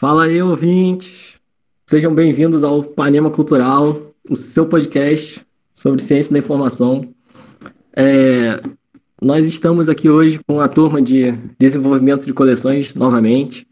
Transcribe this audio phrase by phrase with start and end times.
[0.00, 1.34] Fala aí, ouvintes!
[1.86, 5.42] Sejam bem-vindos ao Panema Cultural, o seu podcast
[5.74, 7.06] sobre ciência da informação.
[7.94, 8.58] É,
[9.20, 13.66] nós estamos aqui hoje com a turma de desenvolvimento de coleções novamente.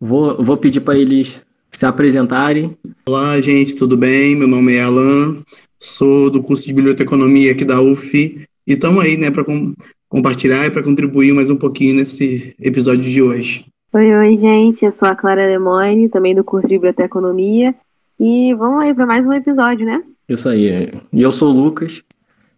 [0.00, 2.78] Vou, vou pedir para eles se apresentarem.
[3.04, 4.36] Olá, gente, tudo bem?
[4.36, 5.42] Meu nome é Alan,
[5.76, 9.74] sou do curso de Biblioteconomia aqui da UF e estamos aí, né, para com,
[10.08, 13.66] compartilhar e para contribuir mais um pouquinho nesse episódio de hoje.
[13.90, 17.74] Oi, oi, gente, eu sou a Clara Lemoine, também do curso de Biblioteconomia
[18.20, 20.04] e vamos aí para mais um episódio, né?
[20.28, 20.92] Isso aí.
[21.10, 22.02] E eu sou o Lucas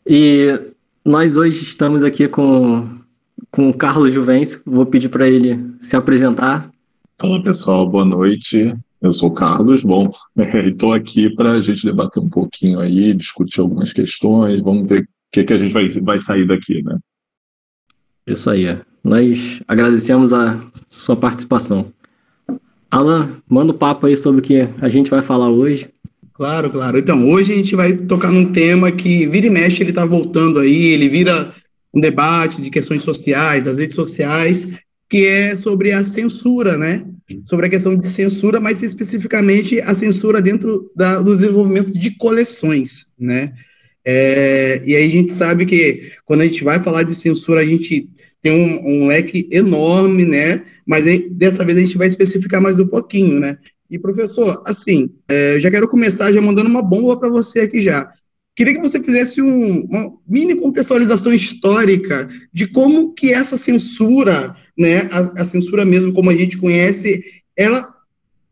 [0.04, 0.58] e
[1.04, 2.98] nós hoje estamos aqui com,
[3.48, 4.60] com o Carlos Juvencio.
[4.66, 6.68] Vou pedir para ele se apresentar.
[7.20, 8.76] Fala pessoal, boa noite.
[9.00, 13.60] Eu sou o Carlos, bom, estou aqui para a gente debater um pouquinho aí, discutir
[13.60, 16.98] algumas questões, vamos ver o que, que a gente vai, vai sair daqui, né?
[18.26, 18.66] Isso aí.
[19.02, 21.92] Nós agradecemos a sua participação.
[22.90, 25.88] Alan, manda o um papo aí sobre o que a gente vai falar hoje.
[26.34, 26.98] Claro, claro.
[26.98, 30.58] Então, hoje a gente vai tocar num tema que vira e mexe, ele está voltando
[30.58, 31.54] aí, ele vira
[31.94, 34.70] um debate de questões sociais, das redes sociais,
[35.08, 37.04] que é sobre a censura, né?
[37.44, 43.12] Sobre a questão de censura, mas especificamente a censura dentro da, do desenvolvimento de coleções,
[43.18, 43.52] né?
[44.04, 47.66] É, e aí a gente sabe que quando a gente vai falar de censura, a
[47.66, 48.08] gente
[48.40, 50.64] tem um, um leque enorme, né?
[50.86, 53.58] Mas aí, dessa vez a gente vai especificar mais um pouquinho, né?
[53.90, 58.10] E professor, assim, é, já quero começar já mandando uma bomba para você aqui já.
[58.54, 65.08] Queria que você fizesse um, uma mini contextualização histórica de como que essa censura, né,
[65.10, 67.22] a, a, censura mesmo como a gente conhece,
[67.56, 67.88] ela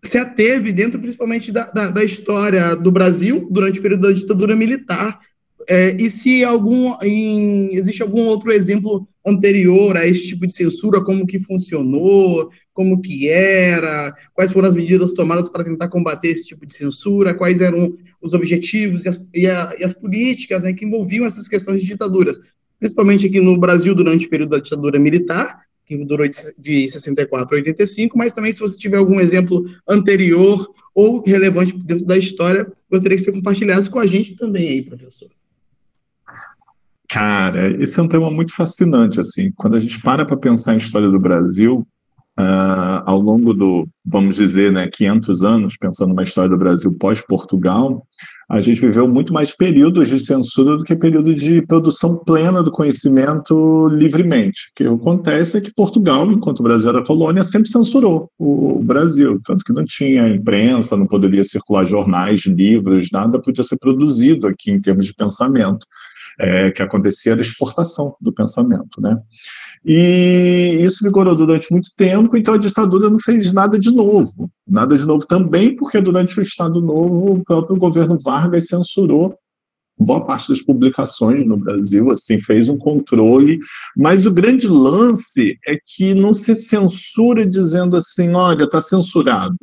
[0.02, 4.56] se ateve dentro principalmente da, da, da história do Brasil durante o período da ditadura
[4.56, 5.20] militar.
[5.70, 11.04] É, e se algum, em, existe algum outro exemplo anterior a esse tipo de censura,
[11.04, 16.46] como que funcionou, como que era, quais foram as medidas tomadas para tentar combater esse
[16.46, 20.72] tipo de censura, quais eram os objetivos e as, e a, e as políticas né,
[20.72, 22.40] que envolviam essas questões de ditaduras,
[22.78, 26.26] principalmente aqui no Brasil durante o período da ditadura militar, que durou
[26.58, 32.06] de 64 a 85, mas também se você tiver algum exemplo anterior ou relevante dentro
[32.06, 35.28] da história, gostaria que você compartilhasse com a gente também aí, professor.
[37.08, 39.50] Cara, esse é um tema muito fascinante, assim.
[39.56, 41.86] Quando a gente para para pensar em história do Brasil,
[42.38, 48.06] uh, ao longo do, vamos dizer, né, 500 anos, pensando na história do Brasil pós-Portugal,
[48.50, 52.70] a gente viveu muito mais períodos de censura do que período de produção plena do
[52.70, 54.70] conhecimento livremente.
[54.70, 59.38] O que acontece é que Portugal, enquanto o Brasil era colônia, sempre censurou o Brasil,
[59.44, 64.70] tanto que não tinha imprensa, não poderia circular jornais, livros, nada podia ser produzido aqui
[64.70, 65.86] em termos de pensamento
[66.38, 69.18] é, que acontecia era exportação do pensamento, né?
[69.84, 74.50] E isso vigorou durante muito tempo, então a ditadura não fez nada de novo.
[74.66, 79.36] Nada de novo também, porque durante o Estado Novo, o próprio governo Vargas censurou
[80.00, 83.58] boa parte das publicações no Brasil, assim, fez um controle,
[83.96, 89.56] mas o grande lance é que não se censura dizendo assim, olha, está censurado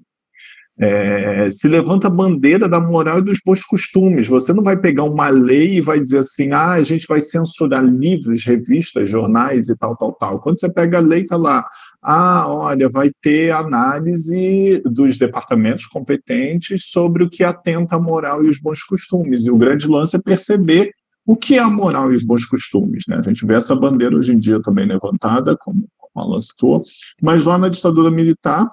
[0.77, 4.27] é, se levanta a bandeira da moral e dos bons costumes.
[4.27, 7.83] Você não vai pegar uma lei e vai dizer assim, ah, a gente vai censurar
[7.83, 10.39] livros, revistas, jornais e tal, tal, tal.
[10.39, 11.65] Quando você pega a lei, está lá,
[12.03, 18.49] ah, olha, vai ter análise dos departamentos competentes sobre o que atenta à moral e
[18.49, 19.45] os bons costumes.
[19.45, 20.91] E o grande lance é perceber
[21.25, 23.05] o que é a moral e os bons costumes.
[23.07, 23.15] Né?
[23.15, 26.83] A gente vê essa bandeira hoje em dia também levantada, como, como a Alan citou,
[27.21, 28.69] mas lá na ditadura militar,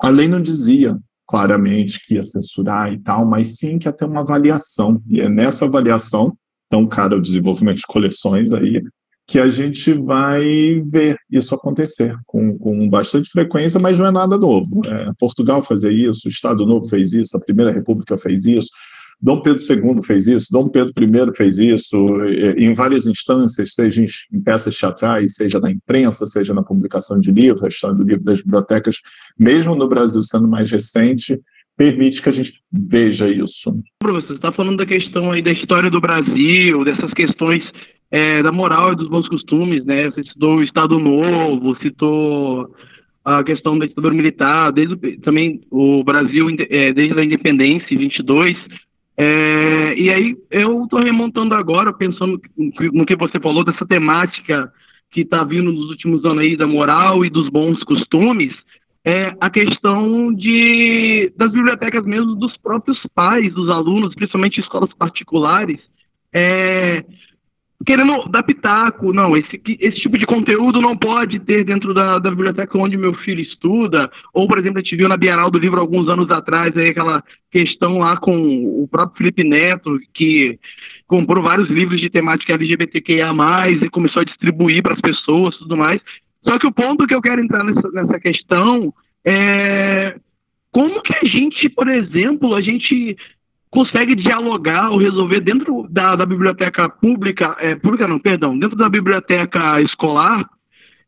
[0.00, 4.04] a lei não dizia claramente que ia censurar e tal, mas sim que ia ter
[4.04, 5.02] uma avaliação.
[5.08, 6.36] E é nessa avaliação,
[6.68, 8.82] tão cara o desenvolvimento de coleções aí,
[9.26, 14.36] que a gente vai ver isso acontecer com, com bastante frequência, mas não é nada
[14.36, 14.82] novo.
[14.86, 18.68] É, Portugal fazia isso, o Estado Novo fez isso, a Primeira República fez isso,
[19.20, 21.96] Dom Pedro II fez isso, Dom Pedro I fez isso,
[22.56, 27.64] em várias instâncias, seja em peças teatrais, seja na imprensa, seja na publicação de livros,
[27.64, 28.96] a história do livro das bibliotecas,
[29.38, 31.40] mesmo no Brasil sendo mais recente,
[31.76, 33.74] permite que a gente veja isso.
[33.98, 37.62] Professor, você está falando da questão aí da história do Brasil, dessas questões
[38.10, 40.10] é, da moral e dos bons costumes, né?
[40.10, 42.72] Você citou o Estado Novo, citou
[43.24, 48.56] a questão da ditadura militar, desde também o Brasil, é, desde a independência, em 22,
[49.16, 52.40] é, e aí eu estou remontando agora, pensando
[52.92, 54.72] no que você falou dessa temática
[55.10, 58.52] que está vindo nos últimos anos aí da moral e dos bons costumes,
[59.04, 65.80] é a questão de das bibliotecas mesmo dos próprios pais dos alunos, principalmente escolas particulares,
[66.32, 67.04] é,
[67.84, 69.12] querendo dar pitaco.
[69.12, 73.14] Não, esse, esse tipo de conteúdo não pode ter dentro da, da biblioteca onde meu
[73.14, 74.10] filho estuda.
[74.32, 77.22] Ou, por exemplo, a gente viu na Bienal do Livro alguns anos atrás aí aquela
[77.50, 78.34] questão lá com
[78.82, 80.58] o próprio Felipe Neto, que
[81.06, 83.32] comprou vários livros de temática LGBTQIA+,
[83.70, 86.00] e começou a distribuir para as pessoas tudo mais.
[86.42, 88.92] Só que o ponto que eu quero entrar nessa, nessa questão
[89.24, 90.16] é
[90.74, 93.16] como que a gente, por exemplo, a gente
[93.74, 98.88] consegue dialogar ou resolver dentro da, da biblioteca pública, é, pública não, perdão, dentro da
[98.88, 100.48] biblioteca escolar,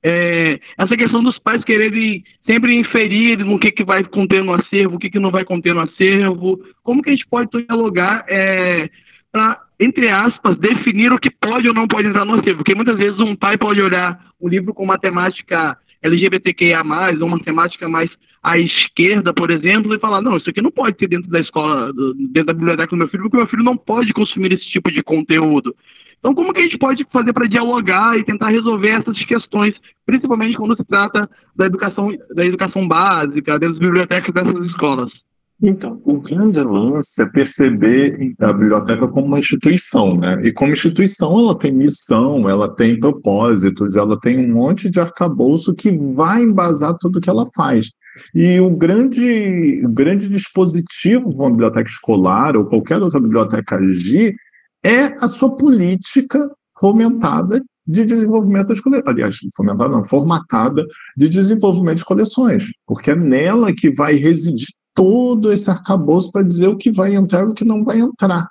[0.03, 4.97] é, essa questão dos pais quererem sempre inferir no que, que vai conter no acervo,
[4.97, 8.91] o que, que não vai conter no acervo, como que a gente pode dialogar é,
[9.31, 12.99] para, entre aspas, definir o que pode ou não pode entrar no acervo, porque muitas
[12.99, 16.83] vezes um pai pode olhar um livro com matemática LGBTQIA+,
[17.21, 18.11] ou uma temática mais
[18.43, 21.93] à esquerda, por exemplo, e falar, não, isso aqui não pode ter dentro da escola,
[22.33, 25.03] dentro da biblioteca do meu filho, porque meu filho não pode consumir esse tipo de
[25.03, 25.75] conteúdo.
[26.19, 29.75] Então, como que a gente pode fazer para dialogar e tentar resolver essas questões,
[30.05, 35.13] principalmente quando se trata da educação, da educação básica, das bibliotecas dessas escolas?
[35.63, 38.11] Então, o grande lance é perceber
[38.41, 40.39] a biblioteca como uma instituição, né?
[40.45, 45.75] E como instituição, ela tem missão, ela tem propósitos, ela tem um monte de arcabouço
[45.75, 47.91] que vai embasar tudo que ela faz.
[48.35, 54.35] E o grande, o grande dispositivo de uma biblioteca escolar ou qualquer outra biblioteca agir
[54.85, 59.09] é a sua política fomentada de desenvolvimento das coleções.
[59.09, 60.85] Aliás, fomentada não, formatada
[61.17, 64.67] de desenvolvimento de coleções, porque é nela que vai residir
[64.97, 68.49] todo esse arcabouço para dizer o que vai entrar e o que não vai entrar.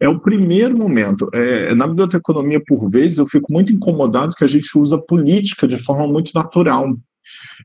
[0.00, 1.28] É o primeiro momento.
[1.34, 5.76] É, na biblioteconomia, por vezes, eu fico muito incomodado que a gente usa política de
[5.76, 6.96] forma muito natural.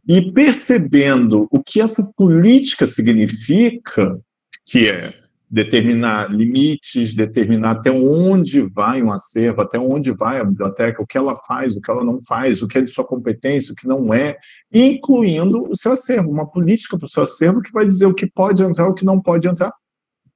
[0.10, 4.20] E percebendo o que essa política significa,
[4.66, 5.14] que é
[5.54, 11.16] determinar limites, determinar até onde vai um acervo, até onde vai a biblioteca, o que
[11.16, 13.88] ela faz, o que ela não faz, o que é de sua competência, o que
[13.88, 14.36] não é,
[14.74, 18.26] incluindo o seu acervo, uma política para o seu acervo que vai dizer o que
[18.26, 19.72] pode entrar, o que não pode entrar,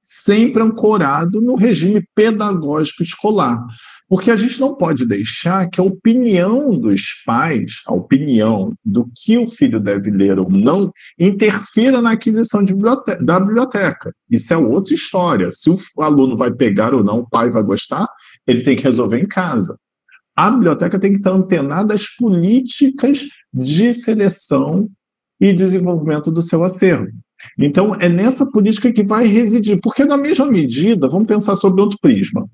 [0.08, 3.62] sempre ancorado no regime pedagógico escolar.
[4.08, 9.36] Porque a gente não pode deixar que a opinião dos pais, a opinião do que
[9.36, 14.10] o filho deve ler ou não, interfira na aquisição biblioteca, da biblioteca.
[14.30, 15.50] Isso é outra história.
[15.52, 18.08] Se o aluno vai pegar ou não, o pai vai gostar,
[18.46, 19.78] ele tem que resolver em casa.
[20.34, 24.88] A biblioteca tem que estar antenada às políticas de seleção
[25.38, 27.10] e desenvolvimento do seu acervo.
[27.58, 31.98] Então, é nessa política que vai residir, porque, na mesma medida, vamos pensar sobre outro
[32.00, 32.48] prisma,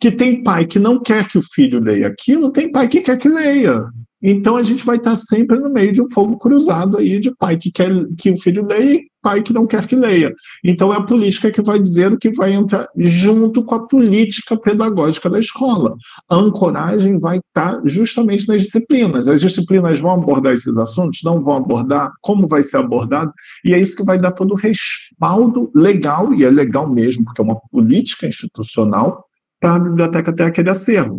[0.00, 3.18] que tem pai que não quer que o filho leia aquilo, tem pai que quer
[3.18, 3.84] que leia.
[4.22, 7.56] Então a gente vai estar sempre no meio de um fogo cruzado aí de pai
[7.56, 10.32] que quer que o filho leia e pai que não quer que leia.
[10.64, 14.56] Então é a política que vai dizer o que vai entrar junto com a política
[14.56, 15.94] pedagógica da escola.
[16.30, 19.28] A ancoragem vai estar justamente nas disciplinas.
[19.28, 23.32] As disciplinas vão abordar esses assuntos, não vão abordar, como vai ser abordado,
[23.64, 27.40] e é isso que vai dar todo o respaldo legal, e é legal mesmo, porque
[27.40, 29.24] é uma política institucional
[29.60, 31.18] para a biblioteca ter aquele acervo.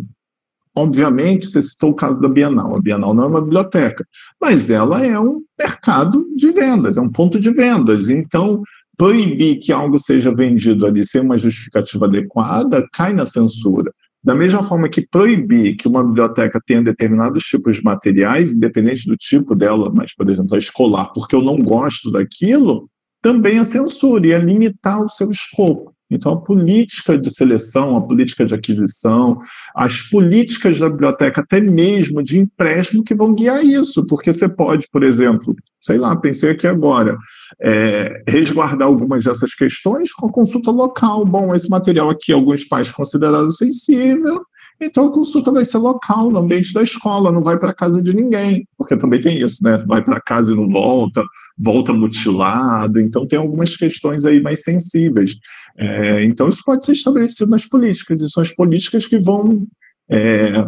[0.80, 2.74] Obviamente, você citou o caso da Bienal.
[2.74, 4.02] A Bienal não é uma biblioteca,
[4.40, 8.08] mas ela é um mercado de vendas, é um ponto de vendas.
[8.08, 8.62] Então,
[8.96, 13.92] proibir que algo seja vendido ali sem uma justificativa adequada cai na censura.
[14.24, 19.18] Da mesma forma que proibir que uma biblioteca tenha determinados tipos de materiais, independente do
[19.18, 22.88] tipo dela, mas, por exemplo, a escolar, porque eu não gosto daquilo,
[23.20, 25.89] também é censura e é limitar o seu escopo.
[26.10, 29.36] Então, a política de seleção, a política de aquisição,
[29.74, 34.88] as políticas da biblioteca, até mesmo de empréstimo, que vão guiar isso, porque você pode,
[34.92, 37.16] por exemplo, sei lá, pensei aqui agora,
[37.62, 41.24] é, resguardar algumas dessas questões com a consulta local.
[41.24, 44.40] Bom, esse material aqui, alguns pais consideraram sensível,
[44.80, 48.14] então a consulta vai ser local, no ambiente da escola, não vai para casa de
[48.14, 49.76] ninguém, porque também tem isso, né?
[49.86, 51.22] Vai para casa e não volta,
[51.58, 55.36] volta mutilado, então tem algumas questões aí mais sensíveis.
[55.78, 59.66] É, então isso pode ser estabelecido nas políticas, e são as políticas que vão
[60.10, 60.66] é,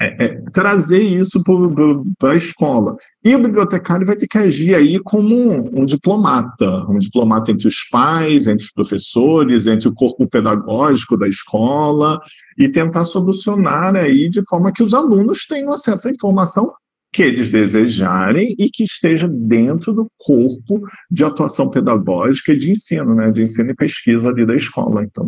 [0.00, 1.42] é, é, trazer isso
[2.18, 2.94] para a escola.
[3.24, 7.66] E o bibliotecário vai ter que agir aí como um, um, diplomata, um diplomata entre
[7.66, 12.18] os pais, entre os professores, entre o corpo pedagógico da escola,
[12.58, 16.70] e tentar solucionar aí de forma que os alunos tenham acesso à informação
[17.10, 23.14] que eles desejarem e que esteja dentro do corpo de atuação pedagógica e de ensino,
[23.14, 25.02] né, de ensino e pesquisa ali da escola.
[25.02, 25.24] Então,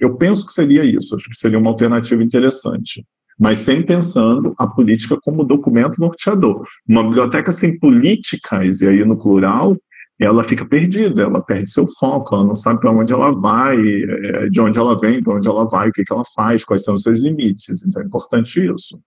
[0.00, 3.04] eu penso que seria isso, acho que seria uma alternativa interessante
[3.38, 6.60] mas sempre pensando a política como documento norteador.
[6.88, 9.76] Uma biblioteca sem políticas, e aí no plural,
[10.18, 14.48] ela fica perdida, ela perde seu foco, ela não sabe para onde ela vai, é,
[14.48, 16.94] de onde ela vem, para onde ela vai, o que, que ela faz, quais são
[16.94, 17.84] os seus limites.
[17.86, 18.98] Então é importante isso.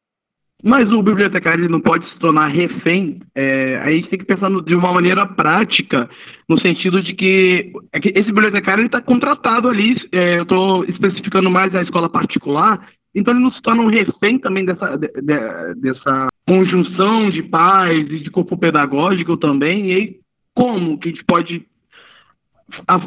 [0.63, 3.19] Mas o bibliotecário não pode se tornar refém.
[3.35, 6.09] É, a gente tem que pensar no, de uma maneira prática,
[6.49, 9.95] no sentido de que, é que esse bibliotecário está contratado ali.
[10.11, 14.37] É, eu estou especificando mais a escola particular, então ele não se torna um refém
[14.37, 19.87] também dessa, de, de, dessa conjunção de pais e de corpo pedagógico também.
[19.87, 20.15] E aí,
[20.53, 21.65] como que a gente pode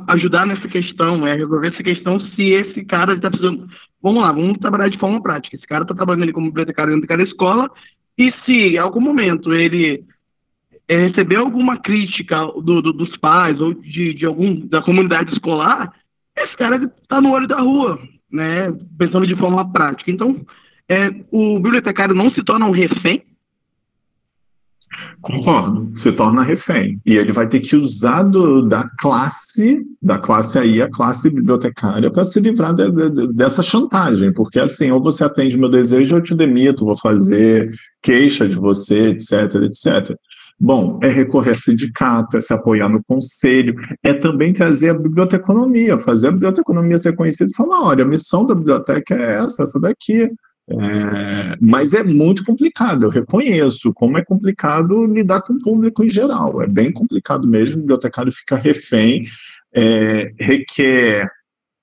[0.09, 3.69] ajudar nessa questão, é resolver essa questão se esse cara está precisando.
[4.03, 5.55] Vamos lá, vamos trabalhar de forma prática.
[5.55, 7.71] Esse cara está trabalhando ali como bibliotecário dentro daquela escola,
[8.19, 10.03] e se em algum momento ele
[10.89, 15.95] é, recebeu alguma crítica do, do, dos pais ou de, de algum da comunidade escolar,
[16.37, 18.01] esse cara está no olho da rua,
[18.33, 18.73] né?
[18.99, 20.11] Pensando de forma prática.
[20.11, 20.41] Então,
[20.89, 23.23] é, o bibliotecário não se torna um refém
[25.21, 27.01] Concordo, se torna refém.
[27.07, 32.11] E ele vai ter que usar do, da classe, da classe aí, a classe bibliotecária,
[32.11, 36.23] para se livrar de, de, dessa chantagem, porque assim, ou você atende meu desejo, eu
[36.23, 37.69] te demito, vou fazer
[38.03, 40.17] queixa de você, etc, etc.
[40.63, 45.97] Bom, é recorrer a sindicato, é se apoiar no conselho, é também trazer a biblioteconomia,
[45.97, 49.81] fazer a biblioteconomia ser conhecida e falar: olha, a missão da biblioteca é essa, essa
[49.81, 50.31] daqui.
[50.73, 56.09] É, mas é muito complicado, eu reconheço como é complicado lidar com o público em
[56.09, 56.63] geral.
[56.63, 59.25] É bem complicado mesmo, o bibliotecário fica refém,
[59.75, 61.29] é, requer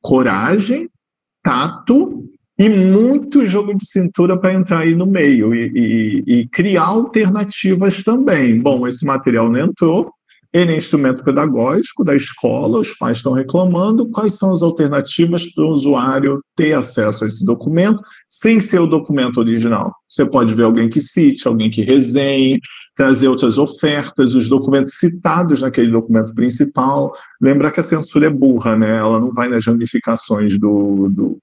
[0.02, 0.88] coragem,
[1.44, 2.30] tato
[2.60, 8.04] e muito jogo de cintura para entrar aí no meio e, e, e criar alternativas
[8.04, 8.60] também.
[8.60, 10.12] Bom, esse material não entrou,
[10.52, 14.10] ele é instrumento pedagógico da escola, os pais estão reclamando.
[14.10, 18.88] Quais são as alternativas para o usuário ter acesso a esse documento sem ser o
[18.88, 19.94] documento original?
[20.10, 22.60] Você pode ver alguém que cite, alguém que resenhe,
[22.96, 27.12] trazer outras ofertas, os documentos citados naquele documento principal.
[27.42, 28.98] Lembrar que a censura é burra, né?
[28.98, 31.38] Ela não vai nas ramificações do, do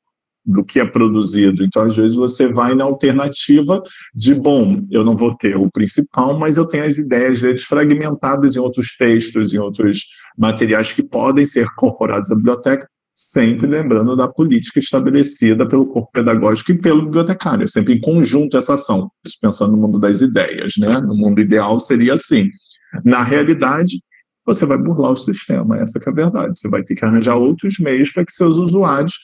[0.45, 1.65] do que é produzido.
[1.65, 3.83] Então, às vezes, você vai na alternativa
[4.15, 8.55] de, bom, eu não vou ter o principal, mas eu tenho as ideias deles fragmentadas
[8.55, 10.03] em outros textos, em outros
[10.37, 16.73] materiais que podem ser incorporados à biblioteca, sempre lembrando da política estabelecida pelo corpo pedagógico
[16.73, 19.09] e pelo bibliotecário, é sempre em conjunto essa ação,
[19.41, 20.89] pensando no mundo das ideias, né?
[21.01, 22.51] No mundo ideal seria assim.
[23.05, 24.01] Na realidade,
[24.45, 26.59] você vai burlar o sistema, essa é a verdade.
[26.59, 29.15] Você vai ter que arranjar outros meios para que seus usuários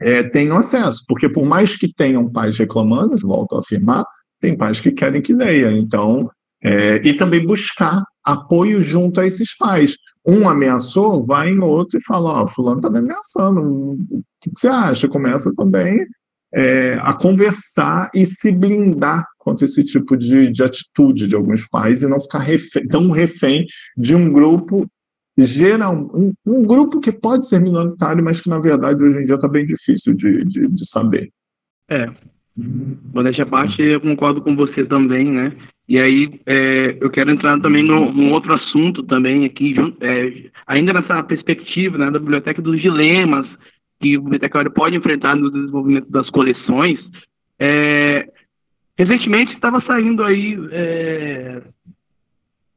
[0.00, 4.04] é, tenham acesso, porque por mais que tenham pais reclamando, volto a afirmar,
[4.40, 5.70] tem pais que querem que leia.
[5.70, 6.28] Então,
[6.62, 9.96] é, e também buscar apoio junto a esses pais.
[10.26, 14.50] Um ameaçou, vai em outro e fala: Ó, oh, Fulano está me ameaçando, o que,
[14.54, 15.08] você acha?
[15.08, 16.06] Começa também
[16.54, 22.02] é, a conversar e se blindar contra esse tipo de, de atitude de alguns pais
[22.02, 23.66] e não ficar refém, tão refém
[23.96, 24.86] de um grupo
[25.46, 29.34] geral, um, um, grupo que pode ser minoritário, mas que na verdade hoje em dia
[29.34, 31.30] está bem difícil de, de, de, saber.
[31.88, 32.08] É.
[33.12, 35.52] Modéstia à parte, eu concordo com você também, né?
[35.88, 40.92] E aí é, eu quero entrar também no, num outro assunto também aqui, é, ainda
[40.92, 43.46] nessa perspectiva né, da biblioteca dos dilemas
[44.00, 46.98] que o bibliotecário pode enfrentar no desenvolvimento das coleções.
[47.58, 48.26] É,
[48.96, 51.62] recentemente estava saindo aí é,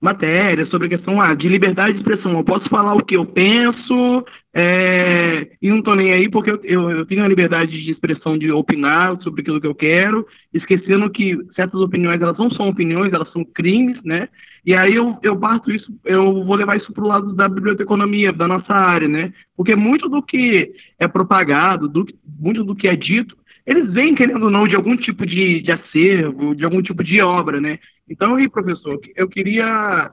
[0.04, 2.34] matéria sobre a questão ah, de liberdade de expressão.
[2.34, 6.60] Eu posso falar o que eu penso é, e não estou nem aí porque eu,
[6.62, 11.10] eu, eu, tenho a liberdade de expressão de opinar sobre aquilo que eu quero, esquecendo
[11.10, 14.28] que certas opiniões elas não são opiniões, elas são crimes, né?
[14.66, 18.34] E aí eu, eu parto isso, eu vou levar isso para o lado da biblioteconomia,
[18.34, 19.32] da nossa área, né?
[19.56, 22.06] Porque muito do que é propagado, do,
[22.40, 25.72] muito do que é dito, eles vêm, querendo ou não, de algum tipo de, de
[25.72, 27.80] acervo, de algum tipo de obra, né?
[28.10, 30.12] Então, aí, professor, eu queria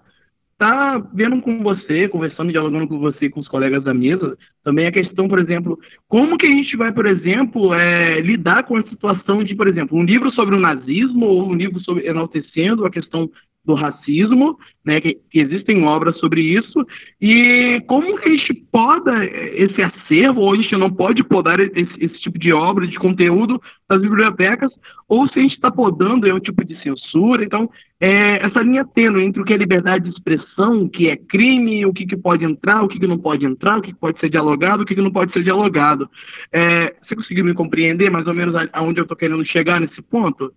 [0.53, 4.37] estar tá vendo com você, conversando, dialogando com você e com os colegas da mesa,
[4.63, 8.77] também a questão, por exemplo, como que a gente vai, por exemplo, é, lidar com
[8.77, 12.85] a situação de, por exemplo, um livro sobre o nazismo ou um livro sobre enaltecendo
[12.85, 13.31] a questão
[13.65, 16.87] do racismo, né, que, que, existem obras sobre isso,
[17.21, 21.93] e como que a gente poda esse acervo, ou a gente não pode podar esse,
[21.99, 24.73] esse tipo de obra, de conteúdo das bibliotecas,
[25.07, 27.69] ou se a gente está podando é um tipo de censura, então,
[28.01, 31.85] é, essa linha tênue entre o que é liberdade de expressão, o que é crime,
[31.85, 34.19] o que, que pode entrar, o que, que não pode entrar, o que, que pode
[34.19, 36.09] ser dialogado, o que, que não pode ser dialogado.
[36.53, 40.53] É, você conseguiu me compreender mais ou menos aonde eu estou querendo chegar nesse ponto?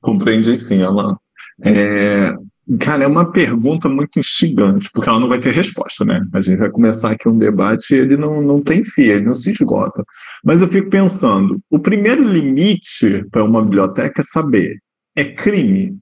[0.00, 1.16] Compreendi sim, Alan.
[1.62, 2.34] É,
[2.80, 6.24] cara, é uma pergunta muito instigante, porque ela não vai ter resposta, né?
[6.32, 9.34] A gente vai começar aqui um debate e ele não, não tem fim, ele não
[9.34, 10.04] se esgota.
[10.44, 14.78] Mas eu fico pensando, o primeiro limite para uma biblioteca é saber,
[15.16, 15.96] é crime.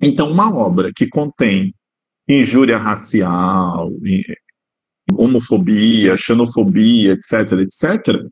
[0.00, 1.74] Então, uma obra que contém
[2.28, 3.90] injúria racial,
[5.18, 8.24] homofobia, xenofobia, etc., etc.,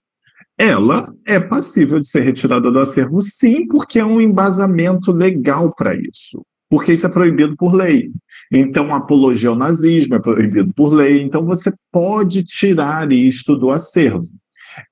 [0.59, 5.95] ela é passível de ser retirada do acervo, sim, porque é um embasamento legal para
[5.95, 6.43] isso.
[6.71, 8.11] Porque isso é proibido por lei.
[8.50, 11.21] Então, apologia ao nazismo é proibido por lei.
[11.21, 14.25] Então, você pode tirar isto do acervo.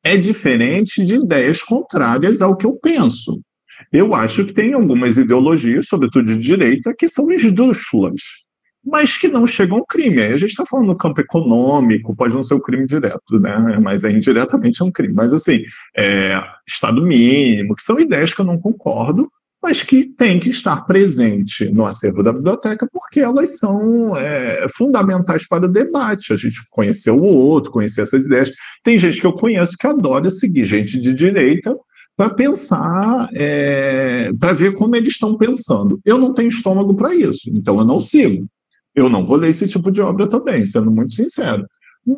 [0.02, 3.40] É diferente de ideias contrárias ao que eu penso.
[3.90, 8.43] Eu acho que tem algumas ideologias, sobretudo de direita, que são esdrúxulas
[8.84, 10.20] mas que não chegam ao crime.
[10.20, 13.40] Aí a gente está falando no campo econômico, pode não ser o um crime direto,
[13.40, 13.78] né?
[13.82, 15.14] Mas é, indiretamente é um crime.
[15.14, 15.62] Mas assim,
[15.96, 19.30] é, Estado mínimo, que são ideias que eu não concordo,
[19.62, 25.48] mas que tem que estar presente no acervo da biblioteca, porque elas são é, fundamentais
[25.48, 26.34] para o debate.
[26.34, 28.52] A gente conhecer o outro, conhecer essas ideias.
[28.82, 31.74] Tem gente que eu conheço que adora seguir gente de direita
[32.14, 35.98] para pensar, é, para ver como eles estão pensando.
[36.04, 38.46] Eu não tenho estômago para isso, então eu não sigo.
[38.94, 41.66] Eu não vou ler esse tipo de obra também, sendo muito sincero.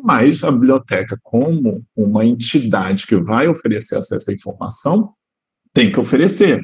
[0.03, 5.13] Mas a biblioteca, como uma entidade que vai oferecer acesso à informação,
[5.73, 6.61] tem que oferecer,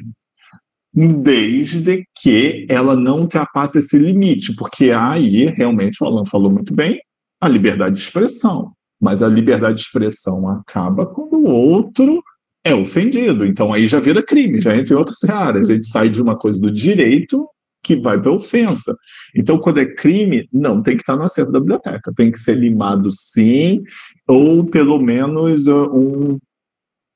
[0.92, 7.00] desde que ela não ultrapasse esse limite, porque aí, realmente, o Alan falou muito bem,
[7.40, 8.72] a liberdade de expressão.
[9.00, 12.22] Mas a liberdade de expressão acaba quando o outro
[12.64, 13.44] é ofendido.
[13.44, 15.68] Então aí já vira crime, já entra em outras áreas.
[15.68, 17.46] A gente sai de uma coisa do direito
[17.84, 18.96] que vai para ofensa.
[19.36, 22.56] Então, quando é crime, não tem que estar no acervo da biblioteca, tem que ser
[22.56, 23.82] limado sim,
[24.26, 26.38] ou pelo menos uh, um.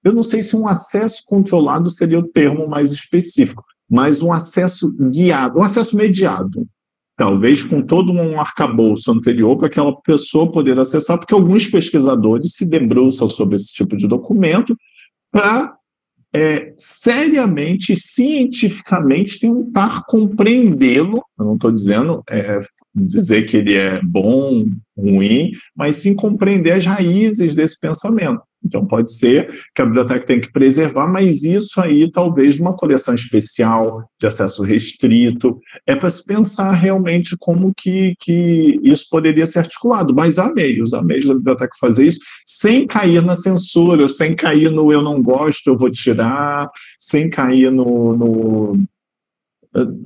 [0.05, 4.95] Eu não sei se um acesso controlado seria o termo mais específico, mas um acesso
[5.11, 6.67] guiado, um acesso mediado.
[7.17, 12.71] Talvez com todo um arcabouço anterior para aquela pessoa poder acessar, porque alguns pesquisadores se
[12.71, 14.77] debruçam sobre esse tipo de documento
[15.33, 15.78] para
[16.35, 21.23] é, seriamente, cientificamente, tentar compreendê-lo.
[21.39, 22.59] Eu não estou dizendo é,
[22.95, 24.67] dizer que ele é bom,
[24.97, 28.43] ruim, mas sim compreender as raízes desse pensamento.
[28.65, 33.15] Então, pode ser que a biblioteca tenha que preservar, mas isso aí, talvez, numa coleção
[33.15, 39.61] especial, de acesso restrito, é para se pensar realmente como que, que isso poderia ser
[39.61, 40.15] articulado.
[40.15, 44.71] Mas há meios, há meios da biblioteca fazer isso, sem cair na censura, sem cair
[44.71, 46.69] no eu não gosto, eu vou tirar,
[46.99, 48.89] sem cair no, no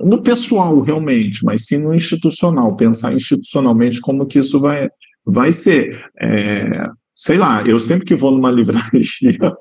[0.03, 4.89] no pessoal realmente, mas sim no institucional, pensar institucionalmente como que isso vai,
[5.25, 5.97] vai ser.
[6.19, 9.01] É, sei lá, eu sempre que vou numa livraria,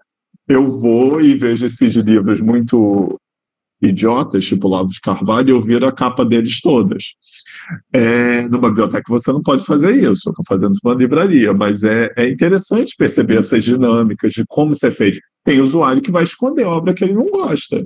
[0.48, 3.18] eu vou e vejo esses livros muito
[3.82, 7.14] idiotas, tipo Lavo de Carvalho, e eu viro a capa deles todas.
[7.92, 11.82] É, numa biblioteca você não pode fazer isso, eu estou fazendo isso numa livraria, mas
[11.82, 15.18] é, é interessante perceber essas dinâmicas de como isso é feito.
[15.44, 17.84] Tem usuário que vai esconder obra que ele não gosta.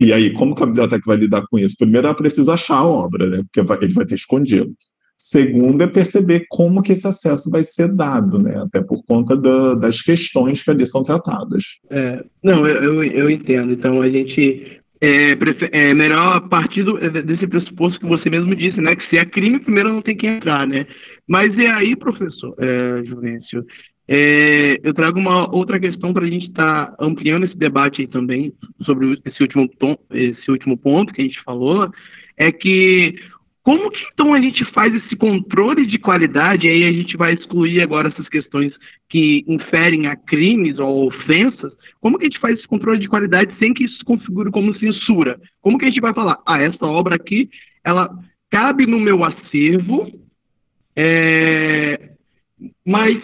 [0.00, 1.74] E aí, como que a biblioteca vai lidar com isso?
[1.76, 3.42] Primeiro, ela precisa achar a obra, né?
[3.42, 4.72] Porque vai, ele vai ter escondido.
[5.20, 8.56] Segundo, é perceber como que esse acesso vai ser dado, né?
[8.62, 11.80] Até por conta da, das questões que ali são tratadas.
[11.90, 13.72] É, não, eu, eu entendo.
[13.72, 15.36] Então, a gente é,
[15.72, 18.94] é, melhor partir do, é, desse pressuposto que você mesmo disse, né?
[18.94, 20.86] Que se é crime, primeiro não tem que entrar, né?
[21.26, 23.64] Mas e aí, professor é, Juvencio,
[24.06, 28.06] é, eu trago uma outra questão para a gente estar tá ampliando esse debate aí
[28.06, 28.52] também
[28.82, 31.90] sobre esse último, tom, esse último ponto que a gente falou,
[32.36, 33.16] é que
[33.68, 36.66] como que então a gente faz esse controle de qualidade?
[36.66, 38.72] E aí a gente vai excluir agora essas questões
[39.10, 41.74] que inferem a crimes ou ofensas.
[42.00, 44.74] Como que a gente faz esse controle de qualidade sem que isso se configure como
[44.78, 45.38] censura?
[45.60, 47.50] Como que a gente vai falar, ah, essa obra aqui,
[47.84, 48.08] ela
[48.50, 50.10] cabe no meu acervo,
[50.96, 52.12] é,
[52.86, 53.22] mas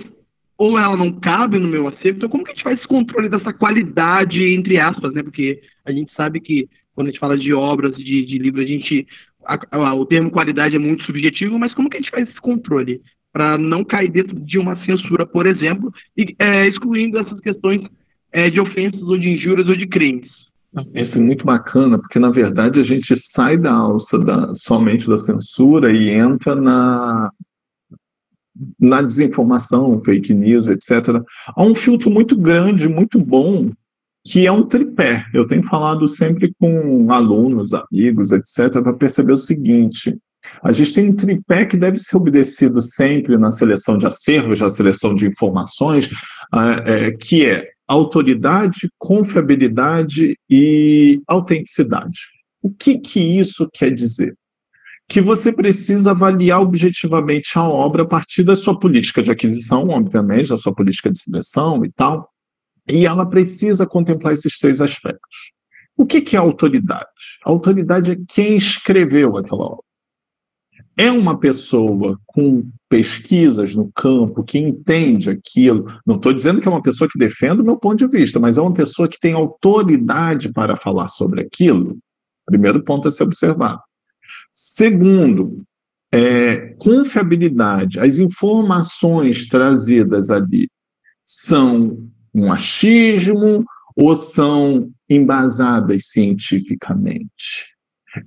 [0.59, 2.19] ou ela não cabe no meu acervo.
[2.19, 5.23] Então, como que a gente faz esse controle dessa qualidade, entre aspas, né?
[5.23, 8.69] Porque a gente sabe que quando a gente fala de obras, de, de livros, a
[8.69, 9.07] gente.
[9.47, 13.01] A, o termo qualidade é muito subjetivo, mas como que a gente faz esse controle?
[13.33, 17.83] Para não cair dentro de uma censura, por exemplo, e, é, excluindo essas questões
[18.33, 20.31] é, de ofensas ou de injúrias ou de crimes.
[20.93, 25.17] Isso é muito bacana, porque na verdade a gente sai da alça da, somente da
[25.19, 27.31] censura e entra na,
[28.79, 31.23] na desinformação, fake news, etc.
[31.55, 33.71] Há um filtro muito grande, muito bom,
[34.27, 35.27] que é um tripé.
[35.35, 40.19] Eu tenho falado sempre com alunos, amigos, etc., para perceber o seguinte:
[40.63, 44.71] a gente tem um tripé que deve ser obedecido sempre na seleção de acervos, na
[44.71, 46.11] seleção de informações,
[46.87, 52.19] é, que é autoridade, confiabilidade e autenticidade.
[52.63, 54.35] O que, que isso quer dizer?
[55.07, 60.49] que você precisa avaliar objetivamente a obra a partir da sua política de aquisição, obviamente,
[60.49, 62.29] da sua política de seleção e tal,
[62.89, 65.53] e ela precisa contemplar esses três aspectos.
[65.97, 67.09] O que, que é autoridade?
[67.45, 69.85] A autoridade é quem escreveu aquela obra.
[70.97, 75.85] é uma pessoa com pesquisas no campo, que entende aquilo.
[76.07, 78.57] Não estou dizendo que é uma pessoa que defende o meu ponto de vista, mas
[78.57, 81.99] é uma pessoa que tem autoridade para falar sobre aquilo.
[82.47, 83.81] Primeiro ponto a se observar.
[84.53, 85.65] Segundo,
[86.13, 87.99] é, confiabilidade.
[87.99, 90.69] As informações trazidas ali
[91.25, 93.65] são um achismo
[93.97, 97.75] ou são embasadas cientificamente?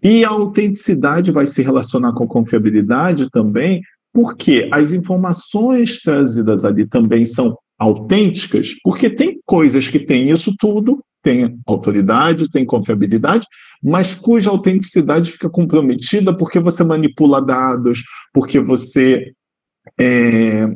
[0.04, 3.82] E a autenticidade vai se relacionar com confiabilidade também,
[4.14, 11.02] porque as informações trazidas ali também são autênticas, porque tem coisas que têm isso tudo,
[11.22, 13.46] tem autoridade, tem confiabilidade,
[13.84, 18.02] mas cuja autenticidade fica comprometida porque você manipula dados,
[18.34, 19.32] porque você
[20.00, 20.68] é,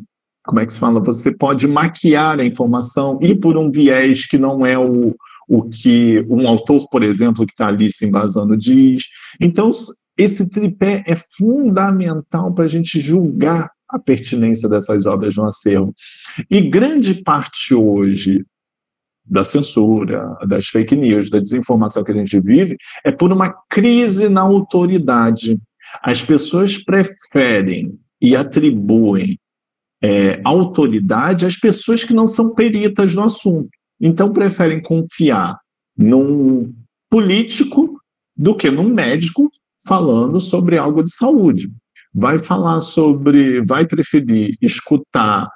[0.45, 0.99] como é que se fala?
[0.99, 5.15] Você pode maquiar a informação e por um viés que não é o,
[5.47, 9.03] o que um autor, por exemplo, que está ali se embasando diz.
[9.39, 9.69] Então,
[10.17, 15.93] esse tripé é fundamental para a gente julgar a pertinência dessas obras no acervo.
[16.49, 18.43] E grande parte hoje
[19.25, 22.75] da censura, das fake news, da desinformação que a gente vive,
[23.05, 25.59] é por uma crise na autoridade.
[26.01, 29.37] As pessoas preferem e atribuem
[30.01, 33.69] é, autoridade às pessoas que não são peritas no assunto.
[33.99, 35.57] Então, preferem confiar
[35.95, 36.73] num
[37.09, 37.99] político
[38.35, 39.51] do que num médico
[39.85, 41.69] falando sobre algo de saúde.
[42.13, 45.47] Vai falar sobre, vai preferir escutar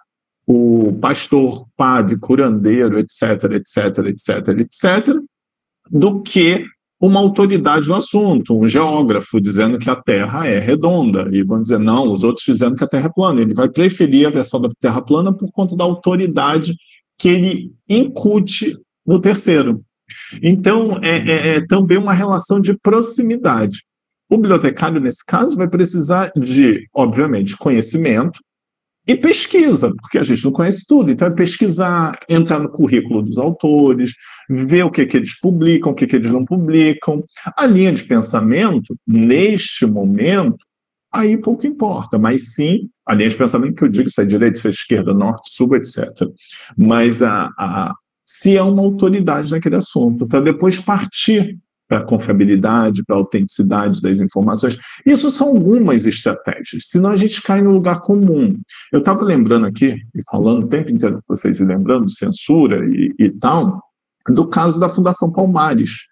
[0.47, 5.19] o pastor, padre, curandeiro, etc, etc, etc, etc,
[5.89, 6.65] do que
[6.99, 11.79] uma autoridade no assunto, um geógrafo dizendo que a Terra é redonda, e vão dizer
[11.79, 13.41] não, os outros dizendo que a Terra é plana.
[13.41, 16.73] Ele vai preferir a versão da Terra plana por conta da autoridade
[17.17, 19.83] que ele incute no terceiro.
[20.41, 23.83] Então, é, é, é também uma relação de proximidade.
[24.29, 28.39] O bibliotecário, nesse caso, vai precisar de, obviamente, conhecimento,
[29.07, 31.11] e pesquisa, porque a gente não conhece tudo.
[31.11, 34.13] Então, é pesquisar, entrar no currículo dos autores,
[34.49, 37.23] ver o que, que eles publicam, o que, que eles não publicam.
[37.57, 40.57] A linha de pensamento, neste momento,
[41.13, 44.59] aí pouco importa, mas sim a linha de pensamento que eu digo se é direita,
[44.59, 46.09] se é esquerda, norte, sul, etc.
[46.75, 47.93] Mas a, a,
[48.25, 54.01] se é uma autoridade naquele assunto, para depois partir para a confiabilidade, para a autenticidade
[54.01, 54.77] das informações.
[55.05, 58.57] Isso são algumas estratégias, senão a gente cai no lugar comum.
[58.91, 63.13] Eu estava lembrando aqui, e falando o tempo inteiro com vocês, e lembrando censura e,
[63.19, 63.81] e tal,
[64.27, 66.07] do caso da Fundação Palmares,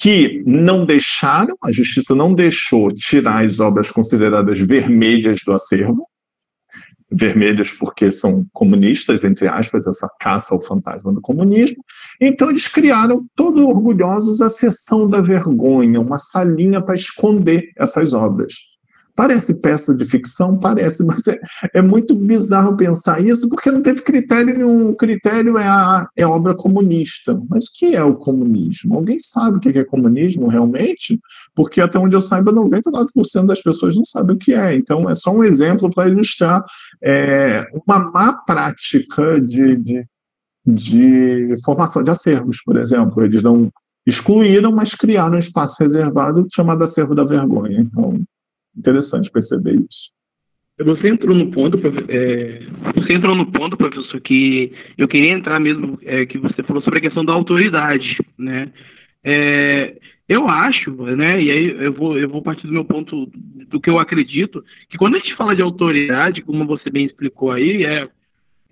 [0.00, 6.06] que não deixaram, a justiça não deixou tirar as obras consideradas vermelhas do acervo,
[7.10, 11.82] vermelhas porque são comunistas, entre aspas, essa caça ao fantasma do comunismo.
[12.20, 18.69] Então eles criaram, todos orgulhosos, a sessão da vergonha, uma salinha para esconder essas obras.
[19.20, 20.58] Parece peça de ficção?
[20.58, 21.38] Parece, mas é,
[21.74, 24.88] é, muito bizarro pensar isso, porque não teve critério nenhum.
[24.88, 27.38] O critério é a, é obra comunista.
[27.50, 28.94] Mas o que é o comunismo?
[28.94, 31.20] Alguém sabe o que é comunismo realmente?
[31.54, 34.74] Porque, até onde eu saiba, 99% das pessoas não sabem o que é.
[34.74, 36.64] Então, é só um exemplo para ilustrar
[37.04, 40.06] é, uma má prática de, de,
[40.66, 43.22] de formação de acervos, por exemplo.
[43.22, 43.68] Eles não
[44.06, 47.80] excluíram, mas criaram um espaço reservado chamado acervo da vergonha.
[47.80, 48.18] Então,
[48.80, 50.10] interessante perceber isso.
[50.82, 52.62] Você entrou no ponto, é,
[52.94, 57.00] você entrou no ponto, professor, que eu queria entrar mesmo, é, que você falou sobre
[57.00, 58.72] a questão da autoridade, né?
[59.22, 63.30] É, eu acho, né, e aí eu vou, eu vou partir do meu ponto,
[63.68, 67.50] do que eu acredito, que quando a gente fala de autoridade, como você bem explicou
[67.50, 68.08] aí, é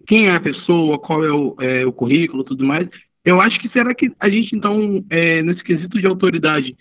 [0.07, 2.89] quem é a pessoa, qual é o, é, o currículo, tudo mais,
[3.25, 6.75] eu acho que será que a gente, então, é, nesse quesito de autoridade,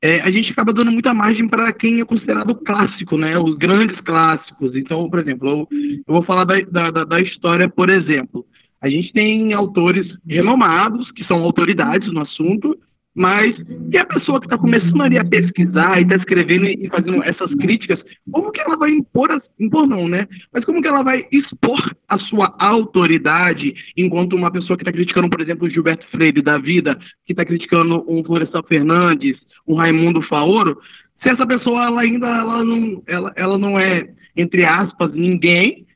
[0.00, 3.36] é, a gente acaba dando muita margem para quem é considerado clássico, né?
[3.38, 4.76] Os grandes clássicos.
[4.76, 5.68] Então, por exemplo, eu,
[6.06, 8.44] eu vou falar da, da, da, história, por exemplo.
[8.80, 12.78] A gente tem autores renomados, que são autoridades no assunto,
[13.18, 13.56] mas
[13.92, 17.52] e a pessoa que está começando ali a pesquisar e está escrevendo e fazendo essas
[17.54, 18.00] críticas,
[18.30, 20.28] como que ela vai impor, as, impor não, né?
[20.52, 25.28] Mas como que ela vai expor a sua autoridade enquanto uma pessoa que está criticando,
[25.28, 30.22] por exemplo, o Gilberto Freire da vida, que está criticando um Florestal Fernandes, um Raimundo
[30.22, 30.78] Faoro,
[31.20, 35.88] se essa pessoa ela ainda ela não, ela, ela não é, entre aspas, ninguém,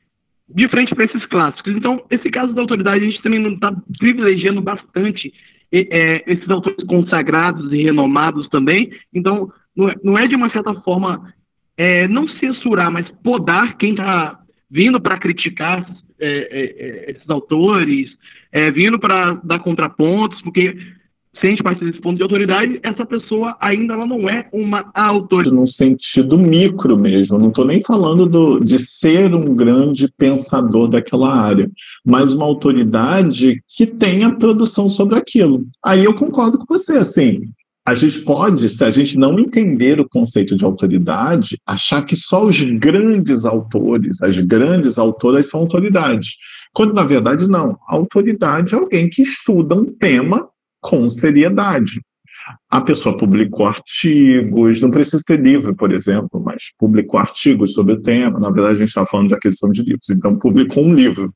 [0.49, 1.73] de frente para esses clássicos.
[1.73, 5.33] Então, esse caso da autoridade, a gente também não está privilegiando bastante
[5.73, 8.91] é, esses autores consagrados e renomados também.
[9.13, 11.33] Então, não é, não é de uma certa forma
[11.75, 15.85] é, não censurar, mas podar quem está vindo para criticar
[16.19, 18.09] é, é, esses autores,
[18.75, 20.77] vindo para dar contrapontos, porque
[21.39, 24.91] se a gente parte desse ponto de autoridade, essa pessoa ainda ela não é uma
[24.93, 25.55] autoridade.
[25.55, 31.35] Num sentido micro mesmo, não estou nem falando do, de ser um grande pensador daquela
[31.35, 31.69] área,
[32.05, 35.65] mas uma autoridade que tenha produção sobre aquilo.
[35.83, 37.41] Aí eu concordo com você, assim,
[37.85, 42.45] a gente pode, se a gente não entender o conceito de autoridade, achar que só
[42.45, 46.37] os grandes autores, as grandes autoras são autoridades.
[46.73, 47.77] Quando, na verdade, não.
[47.89, 50.47] A autoridade é alguém que estuda um tema
[50.83, 52.01] com seriedade.
[52.69, 58.01] A pessoa publicou artigos, não precisa ter livro, por exemplo, mas publicou artigos sobre o
[58.01, 58.39] tema.
[58.39, 61.33] Na verdade, a gente está falando de aquisição de livros, então publicou um livro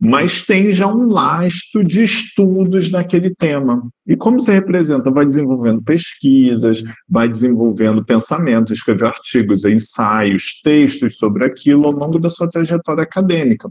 [0.00, 3.82] mas tem já um lastro de estudos naquele tema.
[4.06, 5.10] E como se representa?
[5.10, 12.30] Vai desenvolvendo pesquisas, vai desenvolvendo pensamentos, escreveu artigos, ensaios, textos sobre aquilo ao longo da
[12.30, 13.68] sua trajetória acadêmica.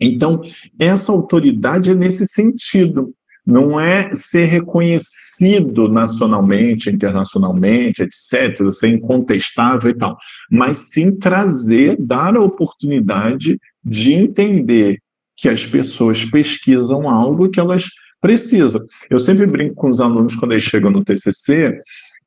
[0.00, 0.40] Então,
[0.78, 3.12] essa autoridade é nesse sentido.
[3.46, 10.18] Não é ser reconhecido nacionalmente, internacionalmente, etc., ser incontestável e tal,
[10.50, 14.98] mas sim trazer, dar a oportunidade de entender
[15.36, 18.80] que as pessoas pesquisam algo que elas precisam.
[19.08, 21.78] Eu sempre brinco com os alunos quando eles chegam no TCC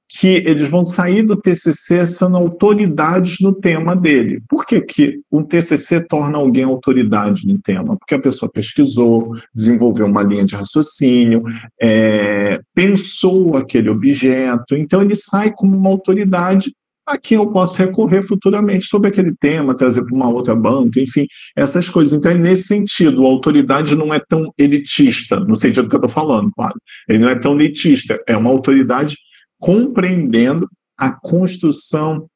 [0.10, 4.42] que eles vão sair do TCC sendo autoridades no tema dele.
[4.50, 7.96] Por que, que um TCC torna alguém autoridade no tema?
[7.96, 11.44] Porque a pessoa pesquisou, desenvolveu uma linha de raciocínio,
[11.80, 16.74] é, pensou aquele objeto, então ele sai como uma autoridade
[17.06, 21.26] a quem eu posso recorrer futuramente sobre aquele tema, trazer para uma outra banca, enfim,
[21.56, 22.18] essas coisas.
[22.18, 26.10] Então, é nesse sentido, a autoridade não é tão elitista, no sentido que eu estou
[26.10, 26.76] falando, claro.
[27.08, 29.16] Ele não é tão elitista, é uma autoridade
[29.60, 30.68] compreendendo
[30.98, 32.28] a construção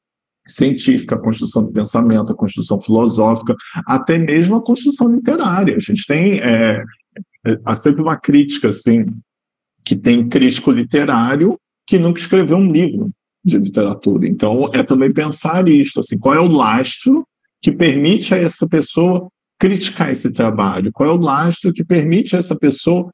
[0.47, 3.55] científica, a construção do pensamento, a construção filosófica,
[3.87, 5.75] até mesmo a construção literária.
[5.75, 6.83] A gente tem é,
[7.45, 9.05] é, há sempre uma crítica assim
[9.83, 13.11] que tem crítico literário que nunca escreveu um livro
[13.43, 14.27] de literatura.
[14.27, 17.27] Então, é também pensar isso, assim, qual é o lastro
[17.61, 19.27] que permite a essa pessoa
[19.59, 20.91] criticar esse trabalho?
[20.93, 23.11] Qual é o lastro que permite a essa pessoa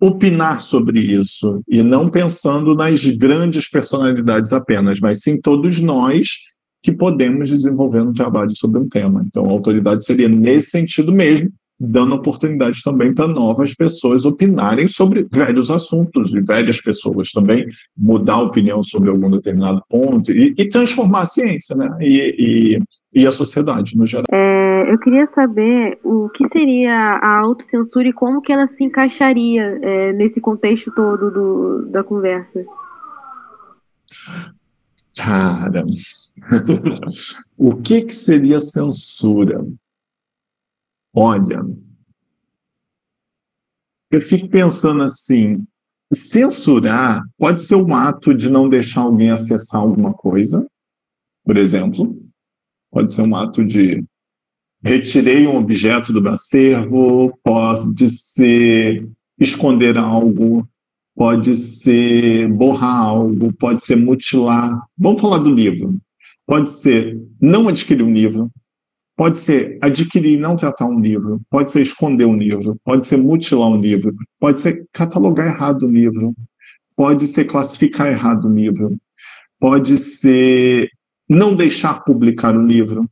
[0.00, 1.62] opinar sobre isso?
[1.68, 6.38] E não pensando nas grandes personalidades apenas, mas sim todos nós
[6.82, 9.24] que podemos desenvolver um trabalho sobre um tema.
[9.26, 15.26] Então, a autoridade seria nesse sentido mesmo, dando oportunidade também para novas pessoas opinarem sobre
[15.32, 17.64] velhos assuntos e velhas pessoas também
[17.96, 21.88] mudar a opinião sobre algum determinado ponto e, e transformar a ciência né?
[22.00, 22.78] e,
[23.14, 24.26] e, e, a sociedade no geral.
[24.80, 29.78] É, eu queria saber o que seria a autocensura e como que ela se encaixaria
[29.82, 32.64] é, nesse contexto todo do, da conversa.
[35.16, 35.84] Cara,
[37.58, 39.66] o que, que seria censura?
[41.14, 41.60] Olha,
[44.10, 45.66] eu fico pensando assim:
[46.12, 50.66] censurar pode ser um ato de não deixar alguém acessar alguma coisa,
[51.44, 52.16] por exemplo,
[52.90, 54.04] pode ser um ato de
[54.82, 60.68] retirei um objeto do acervo, pode ser esconder algo,
[61.14, 64.80] pode ser borrar algo, pode ser mutilar.
[64.96, 65.98] Vamos falar do livro.
[66.46, 68.50] Pode ser não adquirir um livro,
[69.20, 73.18] Pode ser adquirir e não tratar um livro, pode ser esconder um livro, pode ser
[73.18, 76.34] mutilar um livro, pode ser catalogar errado o livro,
[76.96, 78.96] pode ser classificar errado o livro,
[79.58, 80.88] pode ser
[81.28, 83.06] não deixar publicar o livro.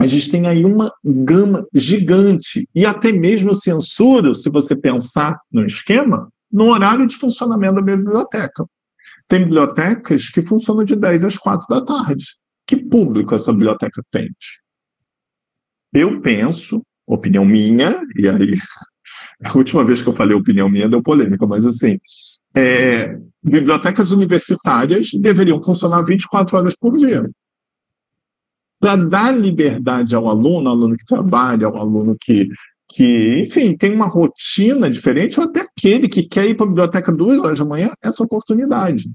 [0.00, 5.62] A gente tem aí uma gama gigante e até mesmo censura, se você pensar no
[5.66, 8.64] esquema, no horário de funcionamento da biblioteca.
[9.28, 12.24] Tem bibliotecas que funcionam de 10 às 4 da tarde.
[12.66, 14.30] Que público essa biblioteca tem?
[15.92, 18.54] Eu penso, opinião minha, e aí
[19.44, 21.98] a última vez que eu falei opinião minha deu polêmica, mas assim,
[22.56, 27.30] é, bibliotecas universitárias deveriam funcionar 24 horas por dia.
[28.80, 32.48] Para dar liberdade ao aluno, ao aluno que trabalha, ao aluno que,
[32.88, 37.12] que, enfim, tem uma rotina diferente, ou até aquele que quer ir para a biblioteca
[37.12, 39.10] duas horas da manhã, essa oportunidade.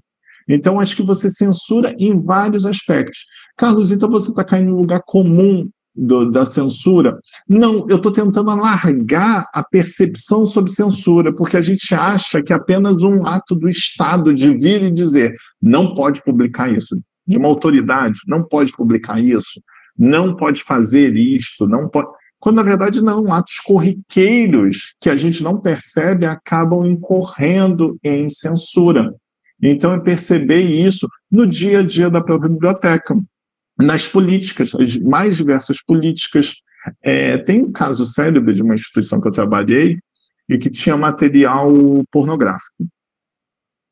[0.48, 3.26] Então, acho que você censura em vários aspectos.
[3.58, 7.18] Carlos, então você está caindo no lugar comum do, da censura.
[7.48, 12.56] Não, eu estou tentando alargar a percepção sobre censura, porque a gente acha que é
[12.56, 17.48] apenas um ato do Estado de vir e dizer não pode publicar isso, de uma
[17.48, 19.62] autoridade, não pode publicar isso,
[19.98, 22.08] não pode fazer isto, não pode.
[22.40, 29.14] Quando na verdade não, atos corriqueiros que a gente não percebe acabam incorrendo em censura.
[29.62, 33.16] Então é perceber isso no dia a dia da própria biblioteca
[33.78, 36.54] nas políticas, as mais diversas políticas.
[37.02, 39.98] É, tem um caso célebre de uma instituição que eu trabalhei
[40.48, 41.72] e que tinha material
[42.12, 42.86] pornográfico.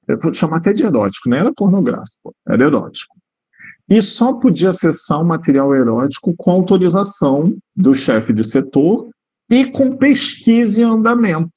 [0.07, 3.15] eu vou chamar até de erótico, não era pornográfico, era erótico.
[3.89, 9.09] E só podia acessar o material erótico com autorização do chefe de setor
[9.49, 11.51] e com pesquisa em andamento.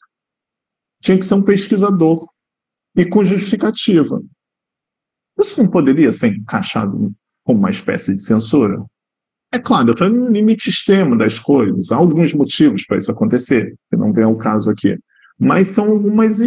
[1.00, 2.18] Tinha que ser um pesquisador
[2.96, 4.20] e com justificativa.
[5.38, 7.12] Isso não poderia ser encaixado
[7.44, 8.84] como uma espécie de censura?
[9.52, 11.92] É claro, estou no limite extremo das coisas.
[11.92, 14.98] Há alguns motivos para isso acontecer, que não vem ao caso aqui.
[15.38, 16.38] Mas são algumas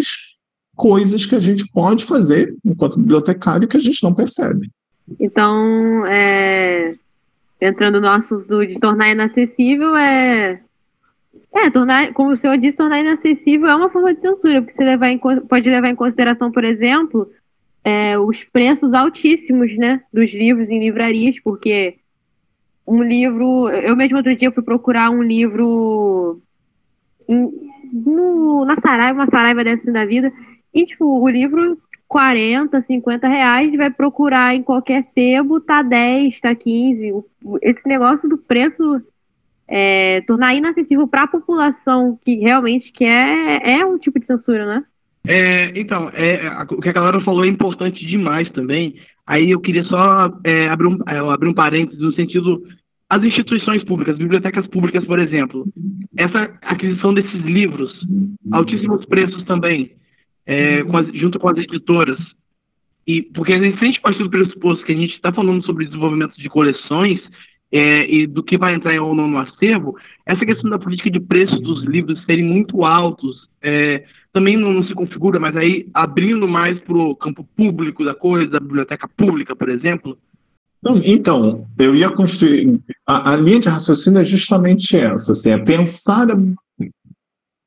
[0.76, 4.70] coisas que a gente pode fazer enquanto bibliotecário que a gente não percebe.
[5.20, 6.92] Então, é,
[7.62, 10.62] entrando no assunto de tornar inacessível, é.
[11.52, 14.84] É, tornar, como o senhor disse, tornar inacessível é uma forma de censura, porque você
[14.84, 17.30] levar em, pode levar em consideração, por exemplo,
[17.84, 21.98] é, os preços altíssimos né, dos livros em livrarias, porque
[22.86, 23.70] um livro.
[23.70, 26.42] Eu mesmo outro dia fui procurar um livro
[27.28, 27.52] em,
[27.94, 30.32] no, na Saraiva, uma Saraiva dessa da vida,
[30.74, 31.78] e tipo, o livro
[32.10, 37.14] 40, 50 reais, vai procurar em qualquer sebo, tá 10, tá 15.
[37.62, 39.00] Esse negócio do preço
[39.68, 44.84] é, tornar inacessível para a população que realmente quer é um tipo de censura, né?
[45.28, 48.96] É, então, é, o que a galera falou é importante demais também.
[49.28, 52.64] Aí eu queria só é, abrir, um, é, abrir um parênteses no sentido
[53.08, 55.66] as instituições públicas, bibliotecas públicas, por exemplo,
[56.18, 57.92] essa aquisição desses livros,
[58.52, 59.92] altíssimos preços também,
[60.50, 62.18] é, com as, junto com as editoras,
[63.06, 66.50] e porque a gente parte do pressuposto que a gente está falando sobre desenvolvimento de
[66.50, 67.20] coleções
[67.72, 71.20] é, e do que vai entrar ou não no acervo, essa questão da política de
[71.20, 76.48] preço dos livros serem muito altos é, também não, não, se configura, mas aí abrindo
[76.48, 80.18] mais para o campo público da coisa, da biblioteca pública, por exemplo,
[81.06, 82.80] então, eu ia construir.
[83.06, 86.32] A, a, linha de raciocínio é justamente essa: assim, é pensar.
[86.32, 86.38] A,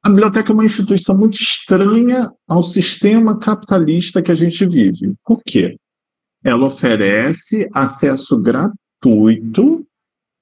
[0.04, 5.14] a biblioteca é uma instituição muito estranha ao sistema capitalista que a gente vive.
[5.24, 5.78] Por quê?
[6.42, 9.86] Ela oferece acesso gratuito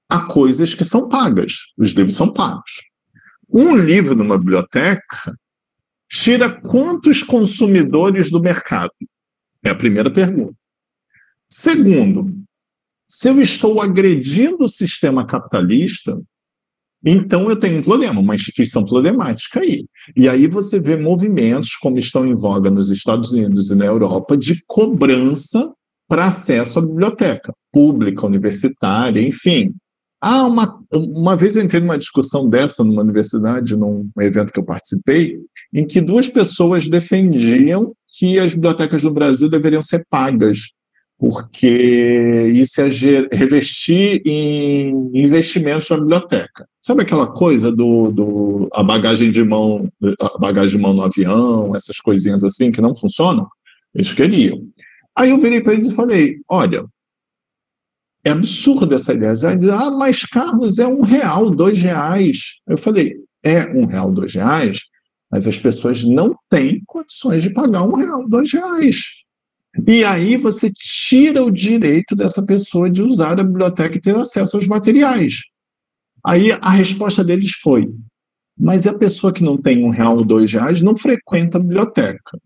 [0.08, 1.52] a coisas que são pagas.
[1.76, 2.82] Os livros são pagos.
[3.52, 5.36] Um livro numa biblioteca
[6.08, 8.92] tira quantos consumidores do mercado?
[9.62, 10.56] É a primeira pergunta.
[11.46, 12.32] Segundo,
[13.06, 16.18] se eu estou agredindo o sistema capitalista,
[17.04, 19.84] então eu tenho um problema, uma instituição problemática aí.
[20.16, 24.36] E aí você vê movimentos, como estão em voga nos Estados Unidos e na Europa,
[24.36, 25.72] de cobrança
[26.08, 29.72] para acesso à biblioteca pública, universitária, enfim.
[30.20, 34.64] Ah, uma, uma vez eu entrei numa discussão dessa numa universidade, num evento que eu
[34.64, 35.38] participei,
[35.72, 40.72] em que duas pessoas defendiam que as bibliotecas do Brasil deveriam ser pagas
[41.20, 42.88] porque isso é
[43.30, 46.66] revestir em investimentos na biblioteca.
[46.80, 51.76] Sabe aquela coisa do, do a bagagem de mão, a bagagem de mão no avião,
[51.76, 53.46] essas coisinhas assim que não funcionam?
[53.94, 54.66] Eles queriam.
[55.14, 56.86] Aí eu virei para eles e falei: olha,
[58.24, 59.34] é absurda essa ideia.
[59.74, 62.62] Ah, mas Carlos, é um real, dois reais.
[62.66, 64.80] Eu falei: é um real, dois reais,
[65.30, 69.19] mas as pessoas não têm condições de pagar um real, dois reais.
[69.86, 74.56] E aí você tira o direito dessa pessoa de usar a biblioteca e ter acesso
[74.56, 75.44] aos materiais.
[76.24, 77.88] Aí a resposta deles foi:
[78.58, 82.38] mas a pessoa que não tem um real ou dois reais não frequenta a biblioteca.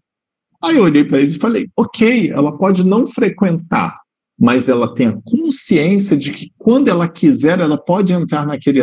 [0.62, 3.98] Aí eu olhei para eles e falei: ok, ela pode não frequentar,
[4.38, 8.82] mas ela tem a consciência de que quando ela quiser, ela pode entrar naquele,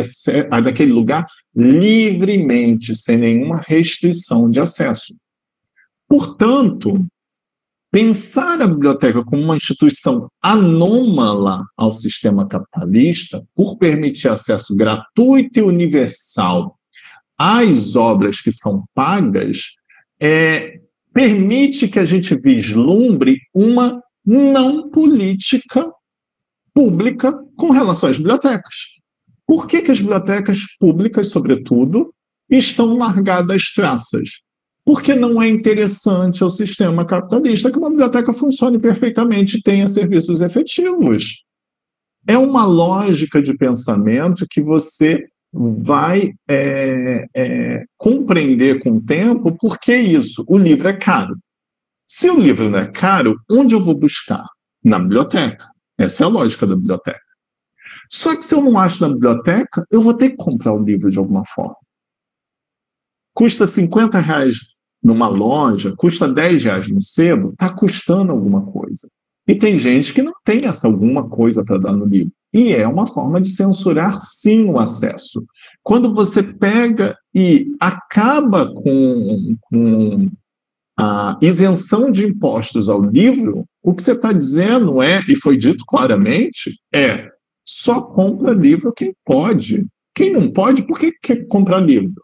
[0.50, 5.16] naquele lugar livremente, sem nenhuma restrição de acesso.
[6.08, 7.06] Portanto,
[7.92, 15.62] Pensar a biblioteca como uma instituição anômala ao sistema capitalista, por permitir acesso gratuito e
[15.62, 16.74] universal
[17.38, 19.72] às obras que são pagas,
[20.18, 20.80] é,
[21.12, 25.84] permite que a gente vislumbre uma não política
[26.72, 28.74] pública com relação às bibliotecas.
[29.46, 32.14] Por que, que as bibliotecas públicas, sobretudo,
[32.48, 34.40] estão largadas traças?
[34.84, 40.40] Porque não é interessante ao sistema capitalista que uma biblioteca funcione perfeitamente e tenha serviços
[40.40, 41.44] efetivos.
[42.26, 49.78] É uma lógica de pensamento que você vai é, é, compreender com o tempo por
[49.78, 50.44] que isso.
[50.48, 51.36] O livro é caro.
[52.06, 54.46] Se o livro não é caro, onde eu vou buscar?
[54.84, 55.64] Na biblioteca.
[55.98, 57.20] Essa é a lógica da biblioteca.
[58.10, 61.10] Só que se eu não acho na biblioteca, eu vou ter que comprar o livro
[61.10, 61.76] de alguma forma.
[63.34, 64.72] Custa 50 reais
[65.02, 69.08] numa loja, custa 10 reais no sebo, está custando alguma coisa.
[69.48, 72.32] E tem gente que não tem essa alguma coisa para dar no livro.
[72.54, 75.44] E é uma forma de censurar, sim, o acesso.
[75.82, 80.30] Quando você pega e acaba com, com
[80.96, 85.84] a isenção de impostos ao livro, o que você está dizendo é, e foi dito
[85.86, 87.28] claramente, é
[87.64, 89.86] só compra livro quem pode.
[90.14, 92.22] Quem não pode, por que quer comprar livro?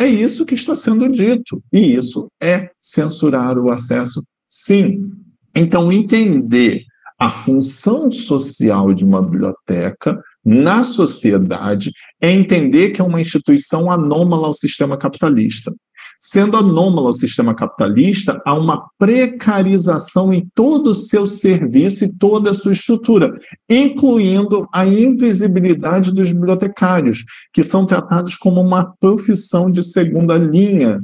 [0.00, 1.62] É isso que está sendo dito.
[1.70, 5.12] E isso é censurar o acesso, sim.
[5.54, 6.84] Então, entender
[7.18, 14.46] a função social de uma biblioteca na sociedade é entender que é uma instituição anômala
[14.46, 15.70] ao sistema capitalista.
[16.22, 22.50] Sendo anômala ao sistema capitalista, há uma precarização em todo o seu serviço e toda
[22.50, 23.32] a sua estrutura,
[23.70, 31.00] incluindo a invisibilidade dos bibliotecários, que são tratados como uma profissão de segunda linha,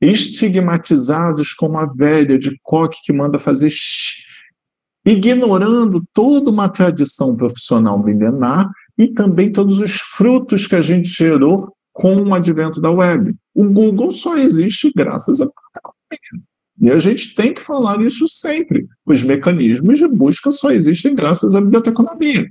[0.00, 4.16] estigmatizados como a velha de coque que manda fazer shh,
[5.06, 8.68] ignorando toda uma tradição profissional milenar
[8.98, 13.32] e também todos os frutos que a gente gerou com o advento da web.
[13.54, 16.52] O Google só existe graças à biblioteconomia.
[16.80, 18.86] E a gente tem que falar isso sempre.
[19.06, 22.48] Os mecanismos de busca só existem graças à biblioteconomia.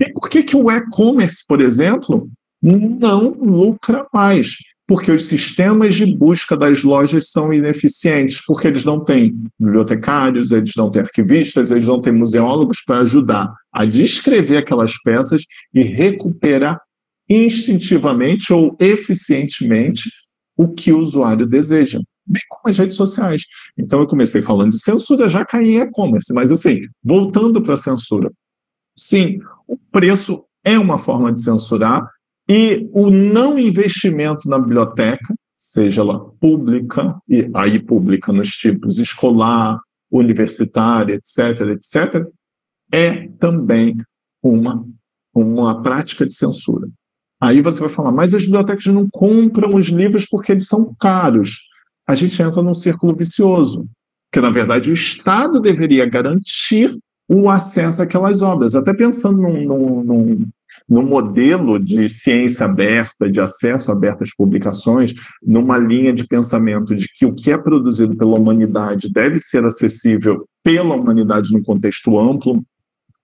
[0.00, 2.28] E por que, que o e-commerce, por exemplo,
[2.60, 4.56] não lucra mais?
[4.86, 10.74] Porque os sistemas de busca das lojas são ineficientes, porque eles não têm bibliotecários, eles
[10.76, 16.78] não têm arquivistas, eles não têm museólogos para ajudar a descrever aquelas peças e recuperar
[17.28, 20.10] instintivamente ou eficientemente
[20.56, 23.42] o que o usuário deseja, bem como as redes sociais.
[23.78, 27.78] Então eu comecei falando de censura, já caí em e-commerce, mas assim, voltando para a
[27.78, 28.30] censura.
[28.96, 32.06] Sim, o preço é uma forma de censurar
[32.48, 39.78] e o não investimento na biblioteca, seja ela pública, e aí pública nos tipos escolar,
[40.10, 42.26] universitária, etc., etc.,
[42.92, 43.96] é também
[44.42, 44.84] uma,
[45.34, 46.86] uma prática de censura.
[47.42, 51.62] Aí você vai falar, mas as bibliotecas não compram os livros porque eles são caros.
[52.06, 53.84] A gente entra num círculo vicioso,
[54.32, 56.96] que na verdade o Estado deveria garantir
[57.28, 58.76] o acesso àquelas obras.
[58.76, 60.46] Até pensando num, num, num,
[60.88, 65.12] num modelo de ciência aberta, de acesso aberto às publicações,
[65.42, 70.46] numa linha de pensamento de que o que é produzido pela humanidade deve ser acessível
[70.62, 72.62] pela humanidade num contexto amplo,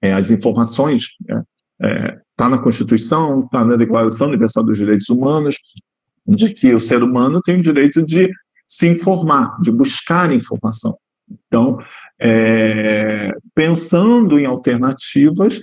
[0.03, 1.41] é, as informações é,
[1.81, 5.57] está na Constituição, está na Declaração Universal dos Direitos Humanos,
[6.27, 8.31] de que o ser humano tem o direito de
[8.67, 10.95] se informar, de buscar informação.
[11.47, 11.79] Então,
[12.21, 15.61] é, pensando em alternativas,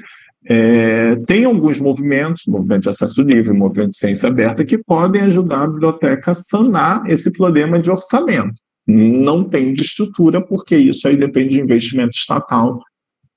[0.47, 5.63] é, tem alguns movimentos, movimento de acesso livre, movimento de ciência aberta, que podem ajudar
[5.63, 8.53] a biblioteca a sanar esse problema de orçamento.
[8.87, 12.79] Não tem de estrutura, porque isso aí depende de investimento estatal,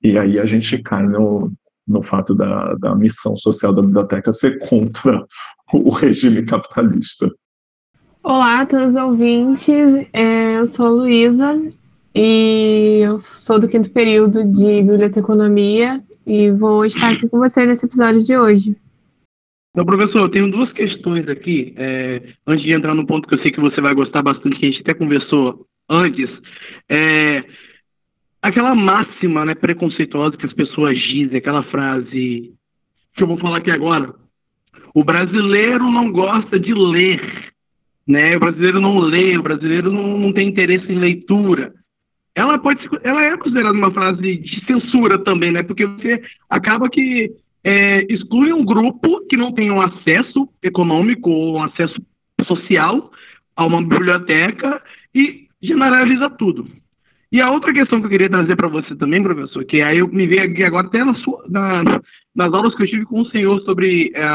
[0.01, 1.51] e aí a gente cai no,
[1.89, 5.25] no fato da, da missão social da biblioteca ser contra
[5.73, 7.27] o regime capitalista.
[8.23, 11.61] Olá a todos os ouvintes, é, eu sou a Luísa
[12.13, 17.85] e eu sou do quinto período de Biblioteconomia e vou estar aqui com você nesse
[17.85, 18.75] episódio de hoje.
[19.71, 23.39] Então, professor, eu tenho duas questões aqui, é, antes de entrar no ponto que eu
[23.39, 26.29] sei que você vai gostar bastante, que a gente até conversou antes.
[26.89, 27.43] É,
[28.41, 32.53] aquela máxima né, preconceituosa que as pessoas dizem, aquela frase
[33.15, 34.13] que eu vou falar aqui agora.
[34.93, 37.51] O brasileiro não gosta de ler,
[38.07, 38.35] né?
[38.35, 41.73] O brasileiro não lê, o brasileiro não, não tem interesse em leitura.
[42.33, 45.61] Ela pode, ela é considerada uma frase de censura também, né?
[45.61, 47.31] Porque você acaba que
[47.63, 52.01] é, exclui um grupo que não tem um acesso econômico ou um acesso
[52.45, 53.11] social
[53.55, 54.81] a uma biblioteca
[55.13, 56.78] e generaliza tudo.
[57.31, 60.07] E a outra questão que eu queria trazer para você também, professor, que aí eu
[60.07, 62.01] me veio aqui agora até na sua, na,
[62.35, 64.25] nas aulas que eu tive com o senhor sobre é,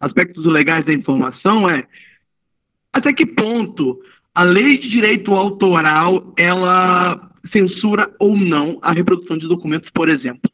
[0.00, 1.86] aspectos legais da informação, é
[2.92, 4.00] até que ponto
[4.34, 10.50] a lei de direito autoral ela censura ou não a reprodução de documentos, por exemplo?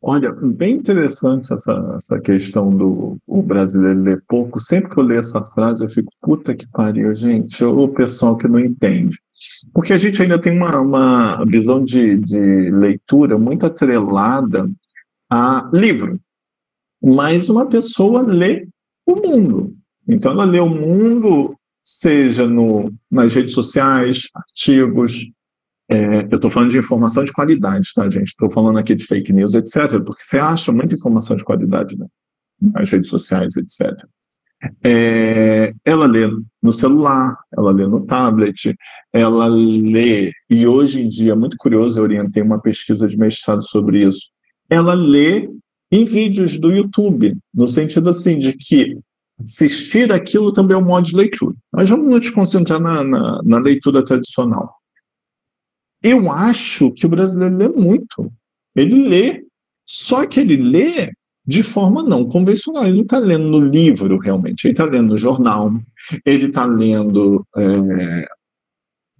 [0.00, 4.60] Olha, bem interessante essa, essa questão do o brasileiro ler pouco.
[4.60, 8.46] Sempre que eu leio essa frase, eu fico, puta que pariu, gente, o pessoal que
[8.46, 9.18] não entende.
[9.72, 14.70] Porque a gente ainda tem uma, uma visão de, de leitura muito atrelada
[15.30, 16.20] a livro.
[17.02, 18.66] Mas uma pessoa lê
[19.06, 19.76] o mundo.
[20.08, 25.28] Então, ela lê o mundo, seja no, nas redes sociais, artigos.
[25.88, 28.28] É, eu estou falando de informação de qualidade, tá, gente?
[28.28, 32.06] Estou falando aqui de fake news, etc., porque você acha muita informação de qualidade né?
[32.60, 33.92] nas redes sociais, etc.
[34.82, 36.28] É, ela lê
[36.62, 38.74] no celular, ela lê no tablet,
[39.12, 44.06] ela lê, e hoje em dia, muito curioso, eu orientei uma pesquisa de mestrado sobre
[44.06, 44.30] isso,
[44.68, 45.48] ela lê
[45.92, 48.98] em vídeos do YouTube, no sentido assim, de que
[49.40, 51.54] assistir aquilo também é um modo de leitura.
[51.72, 54.74] Mas vamos nos concentrar na, na, na leitura tradicional.
[56.02, 58.32] Eu acho que o brasileiro lê muito.
[58.74, 59.44] Ele lê.
[59.84, 61.12] Só que ele lê
[61.46, 62.84] de forma não convencional.
[62.84, 64.64] Ele não está lendo no livro, realmente.
[64.64, 65.72] Ele está lendo no jornal,
[66.24, 68.26] ele está lendo é,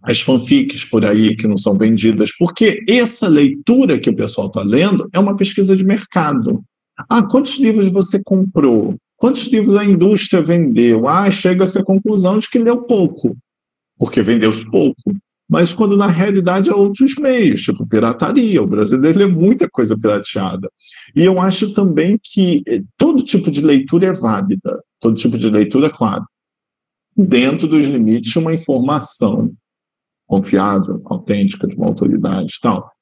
[0.03, 4.63] as fanfics por aí que não são vendidas, porque essa leitura que o pessoal está
[4.63, 6.63] lendo é uma pesquisa de mercado.
[7.11, 8.97] Ah, quantos livros você comprou?
[9.17, 11.09] Quantos livros a indústria vendeu?
[11.09, 13.37] Ah, chega-se à conclusão de que leu pouco,
[13.99, 15.15] porque vendeu-se pouco.
[15.49, 18.63] Mas quando na realidade há outros meios, tipo pirataria.
[18.63, 20.69] O brasileiro lê muita coisa pirateada.
[21.15, 24.83] E eu acho também que eh, todo tipo de leitura é válida.
[25.01, 26.25] Todo tipo de leitura, claro.
[27.17, 29.53] Dentro dos limites de uma informação
[30.27, 32.96] confiável, autêntica, de uma autoridade e tal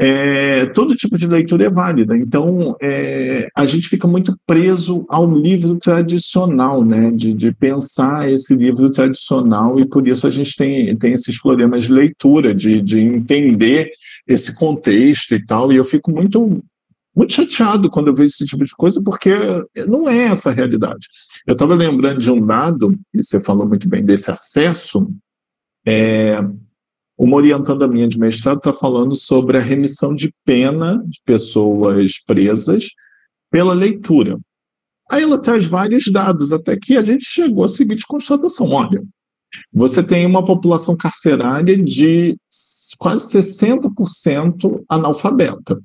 [0.00, 2.16] é, todo tipo de leitura é válida.
[2.16, 7.10] Então, é, a gente fica muito preso ao livro tradicional, né?
[7.10, 11.84] De, de, pensar esse livro tradicional, e por isso a gente tem, tem esses problemas
[11.84, 13.90] de leitura, de, de entender
[14.26, 15.72] esse contexto e tal.
[15.72, 16.62] E eu fico muito,
[17.16, 19.32] muito chateado quando eu vejo esse tipo de coisa, porque
[19.88, 21.08] não é essa a realidade.
[21.44, 25.08] Eu estava lembrando de um dado, e você falou muito bem desse acesso.
[25.84, 26.38] É,
[27.18, 32.90] uma orientanda minha de mestrado está falando sobre a remissão de pena de pessoas presas
[33.50, 34.38] pela leitura.
[35.10, 39.02] Aí ela traz vários dados, até que a gente chegou à seguinte constatação: olha,
[39.72, 42.36] você tem uma população carcerária de
[42.98, 45.80] quase 60% analfabeta.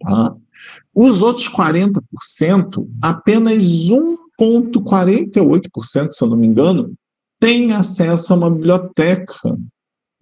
[0.00, 0.34] Tá?
[0.92, 3.62] Os outros 40%, apenas
[4.40, 6.92] 1,48%, se eu não me engano,
[7.38, 9.56] têm acesso a uma biblioteca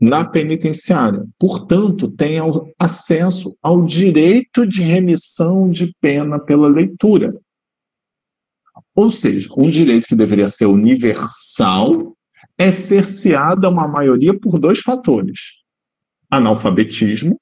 [0.02, 1.24] na penitenciária.
[1.38, 2.38] Portanto, tem
[2.76, 7.32] acesso ao direito de remissão de pena pela leitura.
[8.96, 12.16] Ou seja, um direito que deveria ser universal
[12.58, 15.60] é cerceado a uma maioria por dois fatores:
[16.28, 17.38] analfabetismo,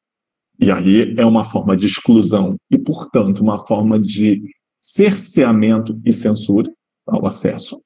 [0.60, 4.42] e aí é uma forma de exclusão e, portanto, uma forma de
[4.78, 6.70] cerceamento e censura
[7.06, 7.82] ao acesso.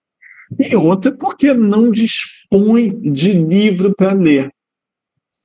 [0.58, 4.53] E outra porque não dispõe de livro para ler.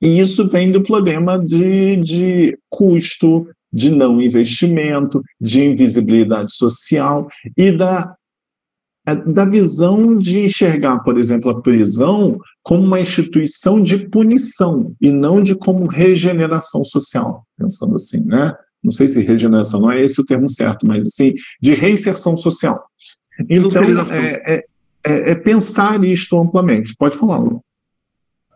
[0.02, 7.26] E isso vem do problema de, de custo, de não investimento, de invisibilidade social
[7.56, 8.14] e da,
[9.06, 15.10] é, da visão de enxergar, por exemplo, a prisão como uma instituição de punição e
[15.10, 18.54] não de como regeneração social, pensando assim, né?
[18.82, 22.82] Não sei se regeneração não é esse o termo certo, mas assim, de reinserção social.
[23.48, 24.64] Então, é, é,
[25.06, 26.94] é, é pensar isto amplamente.
[26.98, 27.62] Pode falar, Lu.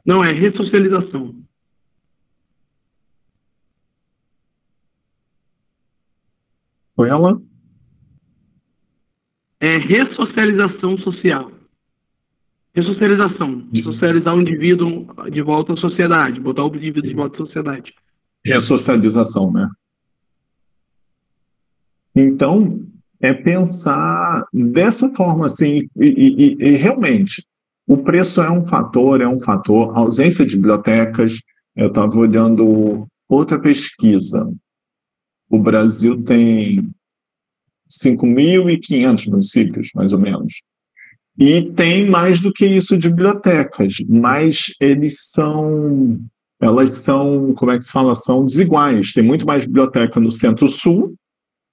[0.05, 1.34] Não, é ressocialização.
[6.94, 7.40] Foi ela?
[9.59, 11.50] É ressocialização social.
[12.74, 13.66] Ressocialização.
[13.74, 17.94] Socializar o indivíduo de volta à sociedade, botar o indivíduo de volta à sociedade.
[18.44, 19.68] Ressocialização, né?
[22.14, 22.84] Então,
[23.20, 27.44] é pensar dessa forma, assim, e, e, e realmente,
[27.87, 29.95] o preço é um fator, é um fator.
[29.97, 31.41] A ausência de bibliotecas,
[31.76, 34.51] eu estava olhando outra pesquisa.
[35.51, 36.91] O Brasil tem
[37.91, 40.62] 5.500 municípios, mais ou menos.
[41.39, 46.18] E tem mais do que isso de bibliotecas, mas eles são,
[46.61, 49.12] elas são, como é que se fala, são desiguais.
[49.12, 51.14] Tem muito mais biblioteca no centro-sul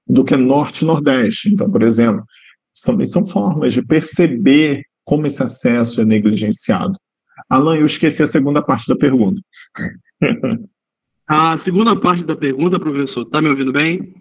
[0.07, 1.53] do que norte e nordeste.
[1.53, 2.23] Então, por exemplo,
[2.83, 6.93] também são formas de perceber como esse acesso é negligenciado.
[7.49, 9.41] Alan, eu esqueci a segunda parte da pergunta.
[11.27, 14.13] a segunda parte da pergunta, professor, está me ouvindo bem?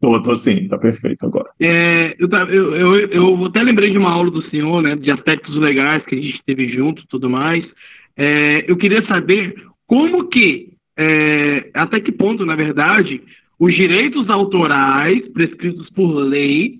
[0.00, 1.50] Tô, tô sim, tá perfeito agora.
[1.58, 5.56] É, eu, eu, eu, eu, até lembrei de uma aula do senhor, né, de aspectos
[5.56, 7.68] legais que a gente teve junto tudo mais.
[8.16, 9.56] É, eu queria saber
[9.88, 13.20] como que, é, até que ponto, na verdade,
[13.58, 16.78] os direitos autorais prescritos por lei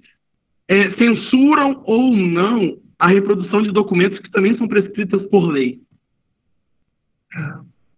[0.68, 5.82] é, censuram ou não a reprodução de documentos que também são prescritas por lei.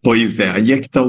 [0.02, 1.02] Pois é, aí é que tá,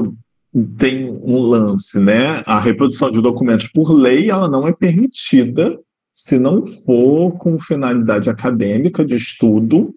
[0.76, 2.42] tem um lance, né?
[2.44, 5.80] A reprodução de documentos por lei, ela não é permitida
[6.12, 9.94] se não for com finalidade acadêmica de estudo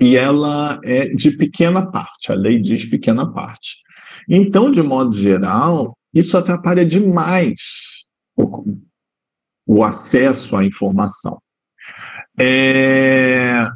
[0.00, 3.78] e ela é de pequena parte, a lei diz pequena parte.
[4.28, 8.04] Então, de modo geral, isso atrapalha demais
[8.36, 8.76] o,
[9.66, 11.40] o acesso à informação.
[12.38, 13.66] É,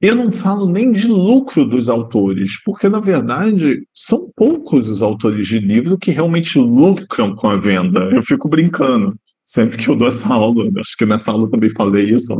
[0.00, 5.46] eu não falo nem de lucro dos autores, porque, na verdade, são poucos os autores
[5.46, 8.10] de livro que realmente lucram com a venda.
[8.12, 12.10] Eu fico brincando sempre que eu dou essa aula, acho que nessa aula também falei
[12.10, 12.36] isso,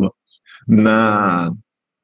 [0.69, 1.53] na,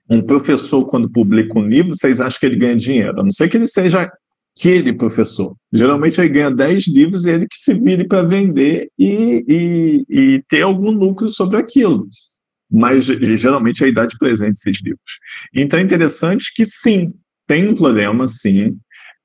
[0.09, 3.21] Um professor, quando publica um livro, vocês acham que ele ganha dinheiro?
[3.21, 4.11] A não ser que ele seja
[4.57, 5.55] aquele professor.
[5.73, 10.43] Geralmente ele ganha 10 livros e ele que se vire para vender e, e, e,
[10.49, 12.07] ter algum lucro sobre aquilo.
[12.73, 15.19] Mas geralmente é a idade presente esses livros.
[15.55, 17.13] Então é interessante que sim,
[17.47, 18.77] tem um problema, sim.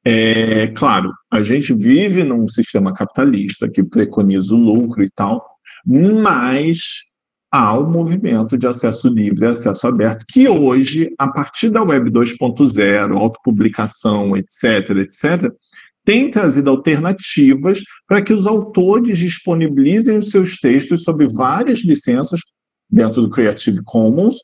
[0.04, 5.46] É, claro, a gente vive num sistema capitalista que preconiza o lucro e tal,
[5.86, 7.08] mas
[7.52, 13.18] há o movimento de acesso livre, acesso aberto, que hoje, a partir da Web 2.0,
[13.18, 15.52] autopublicação, etc., etc.,
[16.06, 22.40] tem trazido alternativas para que os autores disponibilizem os seus textos sob várias licenças
[22.90, 24.38] dentro do Creative Commons,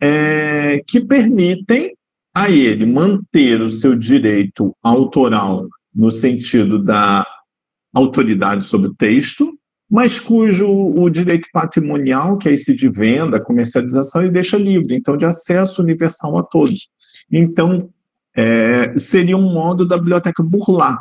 [0.00, 1.94] é, que permitem
[2.34, 7.26] a ele manter o seu direito autoral no sentido da
[7.94, 9.58] autoridade sobre o texto,
[9.90, 15.16] mas cujo o direito patrimonial, que é esse de venda, comercialização, ele deixa livre, então
[15.16, 16.90] de acesso universal a todos.
[17.32, 17.88] Então,
[18.36, 21.00] é, seria um modo da biblioteca burlar.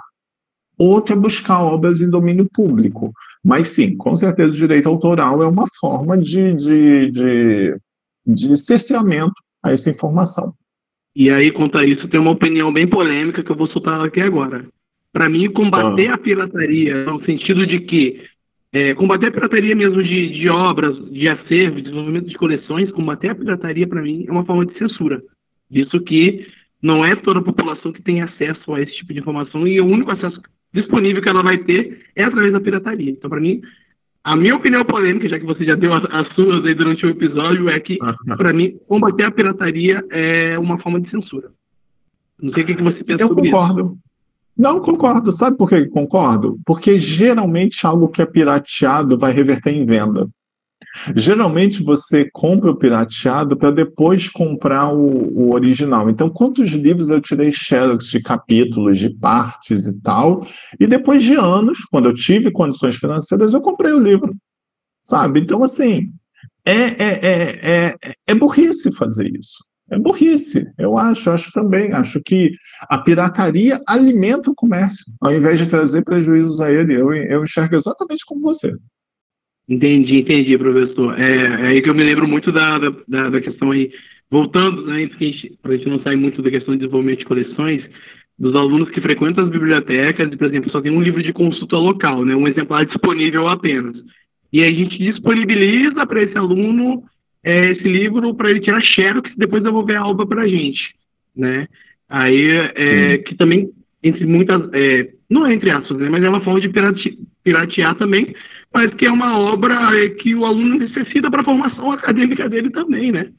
[0.77, 3.13] Outro é buscar obras em domínio público.
[3.43, 7.75] Mas sim, com certeza o direito autoral é uma forma de, de, de,
[8.25, 10.53] de cerceamento a essa informação.
[11.15, 14.19] E aí, quanto a isso, tem uma opinião bem polêmica que eu vou soltar aqui
[14.19, 14.65] agora.
[15.13, 16.15] Para mim, combater ah.
[16.15, 18.21] a pirataria, no sentido de que
[18.73, 23.29] é, combater a pirataria mesmo de, de obras, de acervo, de desenvolvimento de coleções, combater
[23.29, 25.23] a pirataria, para mim, é uma forma de censura.
[25.71, 26.45] Visto que
[26.81, 29.85] não é toda a população que tem acesso a esse tipo de informação e o
[29.85, 30.41] único acesso
[30.75, 33.09] disponível que ela vai ter é através da pirataria.
[33.11, 33.61] Então, para mim,
[34.23, 37.69] a minha opinião polêmica, já que você já deu as suas aí durante o episódio,
[37.69, 37.97] é que,
[38.37, 41.49] para mim, combater a pirataria é uma forma de censura.
[42.41, 43.81] Não sei o que, você pensa Eu sobre concordo.
[43.81, 43.97] isso.
[44.57, 45.31] Não concordo.
[45.31, 46.57] Sabe por que concordo?
[46.65, 50.27] Porque geralmente algo que é pirateado vai reverter em venda.
[51.15, 56.09] Geralmente você compra o pirateado para depois comprar o, o, original.
[56.09, 60.45] Então, quantos livros eu tirei xerox de capítulos, de partes e tal,
[60.79, 64.35] e depois de anos, quando eu tive condições financeiras, eu comprei o livro.
[65.03, 65.41] Sabe?
[65.41, 66.11] Então, assim,
[66.65, 69.63] é, é, é, é, é burrice fazer isso.
[69.89, 71.93] É burrice, eu acho, acho também.
[71.93, 72.51] Acho que
[72.89, 76.93] a pirataria alimenta o comércio, ao invés de trazer prejuízos a ele.
[76.99, 78.73] Eu, eu enxergo exatamente como você.
[79.67, 81.19] Entendi, entendi, professor.
[81.19, 83.91] É, é aí que eu me lembro muito da, da, da questão aí,
[84.29, 85.07] voltando, né,
[85.61, 87.83] para a gente não sair muito da questão de desenvolvimento de coleções,
[88.37, 91.77] dos alunos que frequentam as bibliotecas e, por exemplo, só tem um livro de consulta
[91.77, 93.95] local, né, um exemplar disponível apenas.
[94.51, 97.03] E a gente disponibiliza para esse aluno
[97.43, 100.81] é, esse livro para ele tirar xerox e depois devolver a obra para a gente,
[101.35, 101.67] né?
[102.09, 103.69] Aí, é, que também,
[104.03, 107.95] entre muitas, é, não é entre aspas, né, mas é uma forma de pirate, piratear
[107.95, 108.33] também,
[108.75, 112.69] mas que é uma obra é, que o aluno necessita para a formação acadêmica dele
[112.69, 113.31] também, né?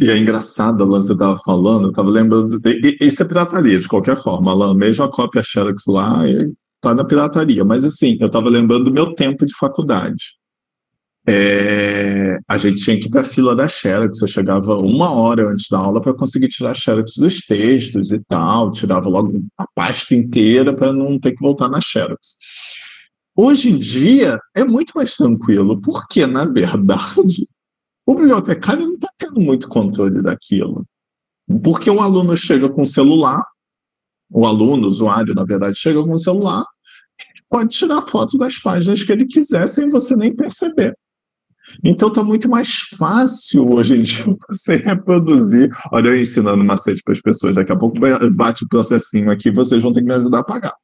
[0.00, 2.60] E é engraçado, Alan, você estava falando, eu estava lembrando.
[3.00, 4.50] Isso é pirataria, de qualquer forma.
[4.50, 6.22] Alan, mesmo a cópia Xerox lá,
[6.74, 7.64] está na pirataria.
[7.64, 10.34] Mas, assim, eu estava lembrando do meu tempo de faculdade
[11.26, 14.20] é, a gente tinha que ir para a fila da Xerox.
[14.20, 18.20] Eu chegava uma hora antes da aula para conseguir tirar a Xerox dos textos e
[18.28, 22.36] tal, tirava logo a pasta inteira para não ter que voltar na Xerox.
[23.36, 27.48] Hoje em dia é muito mais tranquilo, porque, na verdade,
[28.06, 30.86] o bibliotecário não está tendo muito controle daquilo.
[31.62, 33.44] Porque o aluno chega com o celular,
[34.30, 36.64] o aluno, o usuário, na verdade, chega com o celular,
[37.50, 40.94] pode tirar foto das páginas que ele quiser sem você nem perceber.
[41.82, 45.70] Então está muito mais fácil hoje em dia você reproduzir.
[45.90, 47.98] Olha, eu ensinando macete para as pessoas, daqui a pouco
[48.34, 50.74] bate o processinho aqui, vocês vão ter que me ajudar a pagar.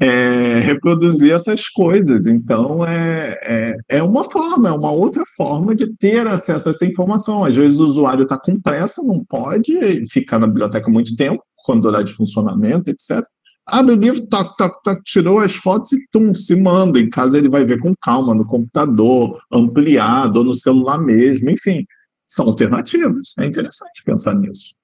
[0.00, 2.26] É, reproduzir essas coisas.
[2.26, 6.86] Então, é, é, é, uma forma, é uma outra forma de ter acesso a essa
[6.86, 7.44] informação.
[7.44, 11.84] Às vezes o usuário está com pressa, não pode ficar na biblioteca muito tempo, quando
[11.84, 13.22] horário de funcionamento, etc
[13.70, 16.98] abre o livro, tá, tá, tá, tirou as fotos e tum, se manda.
[16.98, 21.86] Em casa ele vai ver com calma, no computador, ampliado, ou no celular mesmo, enfim.
[22.26, 23.34] São alternativas.
[23.38, 24.74] É interessante pensar nisso.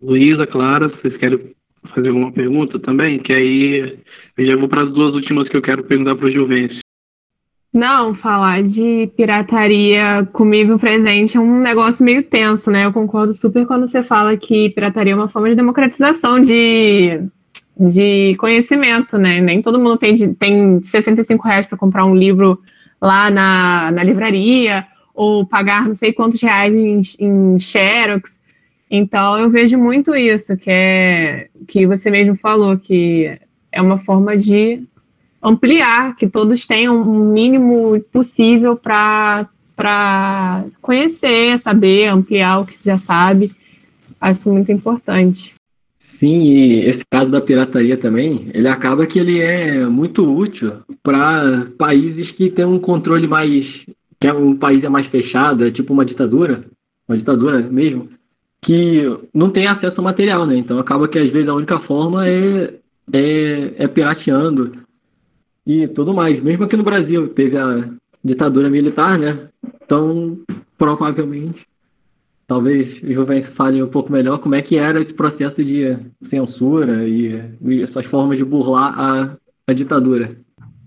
[0.00, 1.55] Luísa, Clara, vocês querem
[1.86, 3.18] fazer alguma pergunta também?
[3.18, 3.98] Que aí
[4.36, 6.80] eu já vou para as duas últimas que eu quero perguntar para o Juvencio.
[7.72, 12.86] Não, falar de pirataria comigo presente é um negócio meio tenso, né?
[12.86, 17.20] Eu concordo super quando você fala que pirataria é uma forma de democratização de
[17.78, 19.40] de conhecimento, né?
[19.40, 22.58] Nem todo mundo tem, de, tem 65 reais para comprar um livro
[23.00, 28.40] lá na, na livraria, ou pagar não sei quantos reais em, em Xerox.
[28.90, 33.38] Então eu vejo muito isso, que é que você mesmo falou, que
[33.72, 34.82] é uma forma de
[35.42, 42.82] ampliar, que todos tenham o um mínimo possível para para conhecer, saber, ampliar o que
[42.82, 43.50] já sabe.
[44.18, 45.54] Acho muito importante.
[46.18, 50.72] Sim, e esse caso da pirataria também, ele acaba que ele é muito útil
[51.02, 53.66] para países que têm um controle mais,
[54.18, 56.64] que é um país é mais fechado, é tipo uma ditadura,
[57.06, 58.08] uma ditadura mesmo,
[58.66, 60.56] que não tem acesso ao material, né?
[60.56, 62.74] Então acaba que às vezes a única forma é,
[63.12, 64.72] é, é pirateando
[65.64, 66.42] e tudo mais.
[66.42, 67.88] Mesmo aqui no Brasil teve a
[68.24, 69.48] ditadura militar, né?
[69.84, 70.36] Então
[70.76, 71.64] provavelmente
[72.48, 75.96] talvez o Jovem fale um pouco melhor como é que era esse processo de
[76.28, 79.36] censura e, e essas formas de burlar a,
[79.68, 80.36] a ditadura.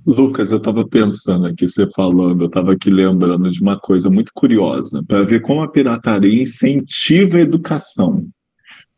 [0.05, 4.31] Lucas, eu estava pensando aqui, você falando, eu estava aqui lembrando de uma coisa muito
[4.33, 8.25] curiosa, para ver como a pirataria incentiva a educação.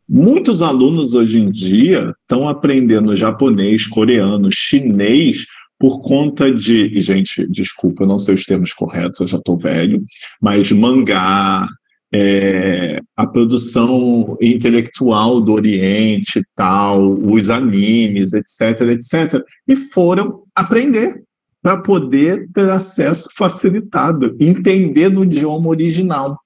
[0.08, 5.46] Muitos alunos hoje em dia estão aprendendo japonês, coreano, chinês
[5.78, 9.56] por conta de, e gente, desculpa, eu não sei os termos corretos, eu já estou
[9.56, 10.02] velho,
[10.40, 11.66] mas mangá,
[12.12, 21.24] é, a produção intelectual do Oriente tal, os animes, etc, etc, e foram aprender
[21.62, 26.38] para poder ter acesso facilitado, entender no idioma original.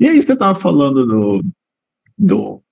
[0.00, 1.44] E aí você estava falando do,
[2.16, 2.62] do,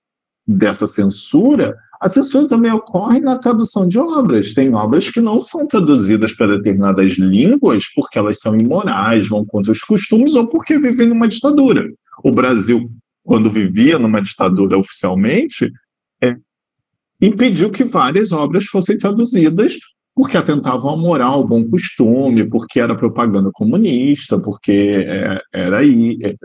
[0.47, 4.55] dessa censura, a censura também ocorre na tradução de obras.
[4.55, 9.71] Tem obras que não são traduzidas para determinadas línguas porque elas são imorais, vão contra
[9.71, 11.87] os costumes ou porque vivem numa ditadura
[12.23, 12.89] o Brasil,
[13.23, 15.71] quando vivia numa ditadura oficialmente,
[16.21, 16.35] é,
[17.21, 19.77] impediu que várias obras fossem traduzidas
[20.13, 26.17] porque atentavam à moral, ao bom costume, porque era propaganda comunista, porque é, era aí,
[26.21, 26.35] é,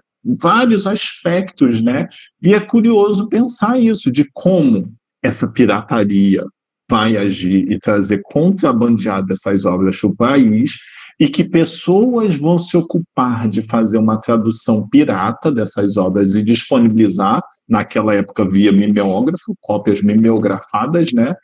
[0.40, 2.06] vários aspectos, né?
[2.42, 6.44] E é curioso pensar isso, de como essa pirataria
[6.88, 10.78] vai agir e trazer contrabandeado essas obras para o país,
[11.18, 17.42] e que pessoas vão se ocupar de fazer uma tradução pirata dessas obras e disponibilizar,
[17.68, 21.34] naquela época via mimeógrafo, cópias mimeografadas, né?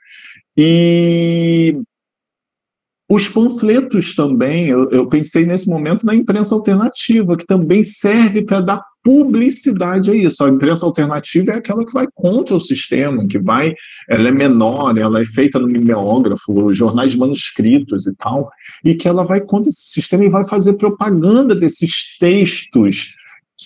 [0.56, 1.74] E
[3.10, 8.60] os panfletos também, eu, eu, pensei nesse momento na imprensa alternativa, que também serve para
[8.60, 10.44] dar publicidade a isso.
[10.44, 13.74] A imprensa alternativa é aquela que vai contra o sistema, que vai,
[14.08, 18.42] ela é menor, ela é feita no mimeógrafo, jornais manuscritos e tal,
[18.84, 23.14] e que ela vai contra esse sistema e vai fazer propaganda desses textos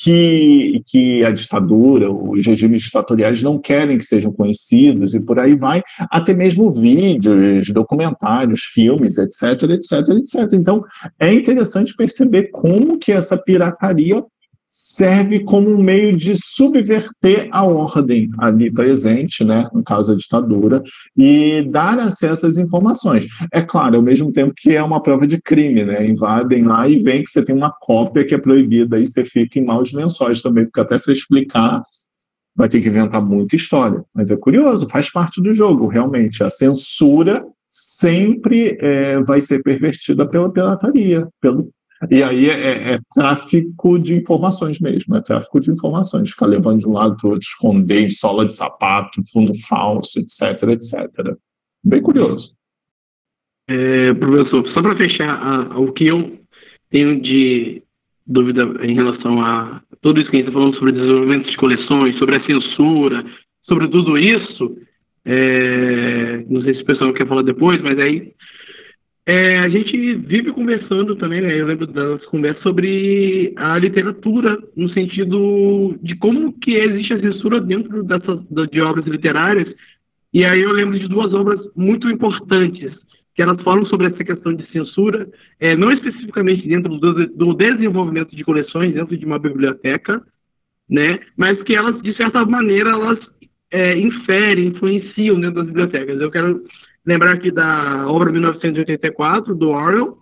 [0.03, 5.55] que, que a ditadura, os regimes ditatoriais não querem que sejam conhecidos e por aí
[5.55, 10.53] vai, até mesmo vídeos, documentários, filmes, etc, etc, etc.
[10.53, 10.82] Então,
[11.18, 14.22] é interessante perceber como que essa pirataria
[14.68, 20.82] serve como um meio de subverter a ordem ali presente, né, no caso a ditadura,
[21.16, 23.26] e dar acesso às informações.
[23.52, 26.98] É claro, ao mesmo tempo que é uma prova de crime, né, invadem lá e
[26.98, 30.42] vem que você tem uma cópia que é proibida e você fica em maus lençóis
[30.42, 31.82] também, porque até você explicar
[32.56, 34.02] vai ter que inventar muita história.
[34.14, 36.42] Mas é curioso, faz parte do jogo, realmente.
[36.42, 41.70] A censura sempre é, vai ser pervertida pela pirataria, pelo
[42.11, 46.80] e aí é, é, é, tráfico de informações mesmo, é tráfico de informações, ficar levando
[46.80, 51.36] de um lado para o outro, esconder sola de sapato, fundo falso, etc, etc.
[51.82, 52.55] Bem curioso.
[53.68, 56.38] É, professor, só para fechar a, o que eu
[56.90, 57.82] tenho de
[58.26, 62.18] dúvida em relação a tudo isso que a gente está falando sobre desenvolvimento de coleções,
[62.18, 63.24] sobre a censura,
[63.62, 64.76] sobre tudo isso,
[65.24, 68.32] é, não sei se o pessoal quer falar depois, mas aí
[69.28, 71.60] é, a gente vive conversando também, né?
[71.60, 77.60] Eu lembro das conversas sobre a literatura, no sentido de como que existe a censura
[77.60, 78.38] dentro dessas,
[78.70, 79.74] de obras literárias.
[80.32, 82.94] E aí eu lembro de duas obras muito importantes,
[83.34, 88.34] que elas falam sobre essa questão de censura, é, não especificamente dentro do, do desenvolvimento
[88.36, 90.22] de coleções dentro de uma biblioteca,
[90.88, 91.18] né?
[91.36, 93.18] Mas que elas, de certa maneira, elas
[93.72, 96.20] é, inferem, influenciam dentro das bibliotecas.
[96.20, 96.62] Eu quero
[97.07, 100.18] lembrar aqui da obra 1984 do Orwell,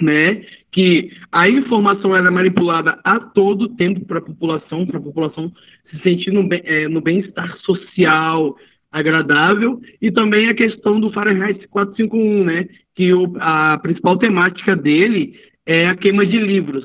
[0.00, 5.02] né, que a informação era é manipulada a todo tempo para a população, para a
[5.02, 5.52] população
[5.90, 8.56] se sentir no, é, no bem-estar social
[8.92, 15.38] agradável, e também a questão do Fahrenheit 451, né, que o, a principal temática dele
[15.64, 16.84] é a queima de livros,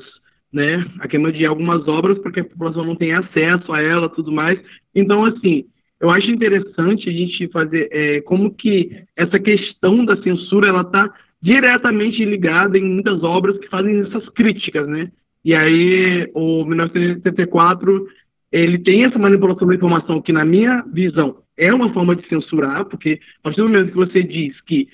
[0.52, 4.08] né, a queima de algumas obras para que a população não tenha acesso a ela,
[4.08, 4.60] tudo mais.
[4.94, 5.64] Então, assim,
[6.00, 11.12] eu acho interessante a gente fazer é, como que essa questão da censura ela está
[11.40, 15.10] diretamente ligada em muitas obras que fazem essas críticas, né?
[15.44, 18.06] E aí o 1984
[18.52, 22.84] ele tem essa manipulação da informação que na minha visão é uma forma de censurar,
[22.84, 24.88] porque a partir do momento que você diz que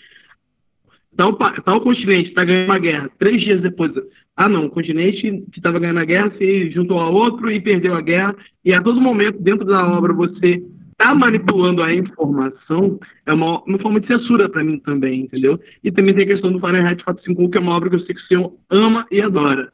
[1.16, 3.92] tal, tal continente está ganhando uma guerra, três dias depois,
[4.36, 7.94] ah não, o continente que estava ganhando a guerra se juntou a outro e perdeu
[7.94, 10.62] a guerra, e a todo momento, dentro da obra, você
[11.02, 15.58] está manipulando a informação, é uma, uma forma de censura para mim também, entendeu?
[15.82, 18.14] E também tem a questão do Fahrenheit 451, que é uma obra que eu sei
[18.14, 19.72] que o senhor ama e adora.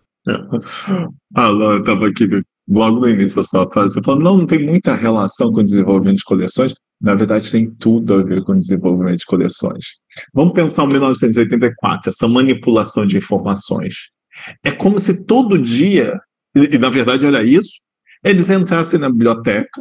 [1.35, 2.27] Ah, não, eu estava aqui
[2.69, 5.65] logo no início da sua frase, você falou, não, não tem muita relação com o
[5.65, 6.75] desenvolvimento de coleções.
[7.01, 9.85] Na verdade, tem tudo a ver com o desenvolvimento de coleções.
[10.35, 14.11] Vamos pensar em 1984, essa manipulação de informações.
[14.65, 16.19] É como se todo dia,
[16.57, 17.83] e, e na verdade era isso,
[18.25, 19.81] eles entrassem na biblioteca,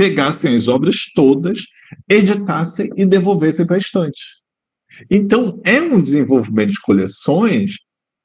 [0.00, 1.66] pegassem as obras todas,
[2.08, 4.22] editassem e devolvessem para a estante.
[5.10, 7.72] Então, é um desenvolvimento de coleções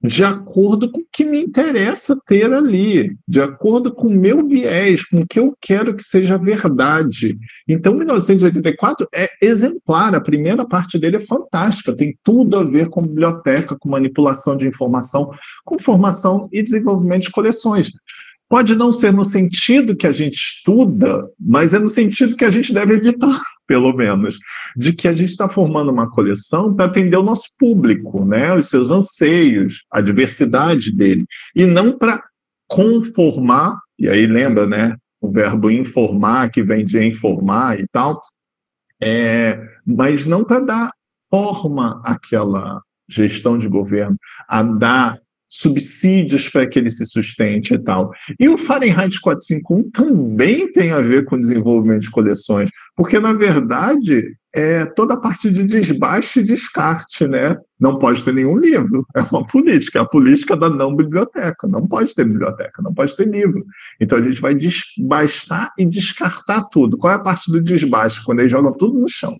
[0.01, 5.03] de acordo com o que me interessa ter ali, de acordo com o meu viés,
[5.03, 7.37] com o que eu quero que seja verdade.
[7.67, 13.01] Então, 1984 é exemplar, a primeira parte dele é fantástica, tem tudo a ver com
[13.01, 15.29] biblioteca, com manipulação de informação,
[15.65, 17.91] com formação e desenvolvimento de coleções.
[18.55, 22.49] Pode não ser no sentido que a gente estuda, mas é no sentido que a
[22.49, 23.37] gente deve evitar,
[23.67, 24.39] pelo menos,
[24.77, 28.69] de que a gente está formando uma coleção para atender o nosso público, né, os
[28.69, 32.23] seus anseios, a diversidade dele, e não para
[32.65, 38.17] conformar, e aí lembra, né, o verbo informar, que vem de informar e tal,
[39.03, 40.91] é, mas não para dar
[41.29, 44.15] forma àquela gestão de governo,
[44.47, 45.19] a dar
[45.55, 48.11] subsídios para que ele se sustente e tal.
[48.39, 54.23] E o Fahrenheit 451 também tem a ver com desenvolvimento de coleções, porque, na verdade,
[54.53, 57.57] é toda a parte de desbaste e descarte, né?
[57.79, 61.85] Não pode ter nenhum livro, é uma política, é a política da não biblioteca, não
[61.87, 63.65] pode ter biblioteca, não pode ter livro.
[63.99, 66.97] Então a gente vai desbastar e descartar tudo.
[66.97, 68.23] Qual é a parte do desbaste?
[68.23, 69.35] Quando eles jogam tudo no chão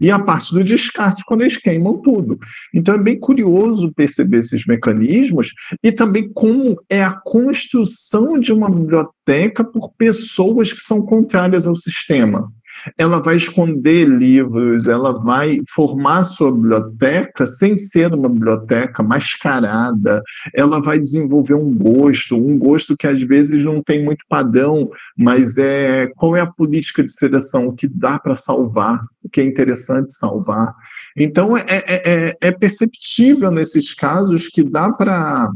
[0.00, 2.38] e a parte do descarte quando eles queimam tudo.
[2.74, 8.70] Então é bem curioso perceber esses mecanismos e também como é a construção de uma
[8.70, 12.50] biblioteca por pessoas que são contrárias ao sistema
[12.96, 20.22] ela vai esconder livros, ela vai formar sua biblioteca sem ser uma biblioteca mascarada,
[20.54, 25.58] ela vai desenvolver um gosto, um gosto que às vezes não tem muito padrão, mas
[25.58, 29.44] é qual é a política de seleção, o que dá para salvar, o que é
[29.44, 30.74] interessante salvar.
[31.16, 35.50] Então é, é, é, é perceptível nesses casos que dá para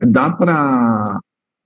[0.00, 1.18] dá para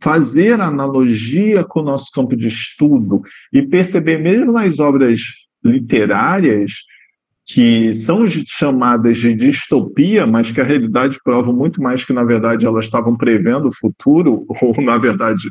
[0.02, 3.20] fazer analogia com o nosso campo de estudo
[3.52, 5.20] e perceber, mesmo nas obras
[5.64, 6.84] literárias,
[7.46, 12.64] que são chamadas de distopia, mas que a realidade prova muito mais que, na verdade,
[12.64, 15.48] elas estavam prevendo o futuro, ou, na verdade,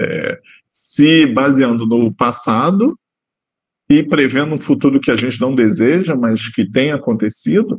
[0.00, 0.38] é,
[0.70, 2.98] se baseando no passado
[3.90, 7.78] e prevendo um futuro que a gente não deseja, mas que tem acontecido,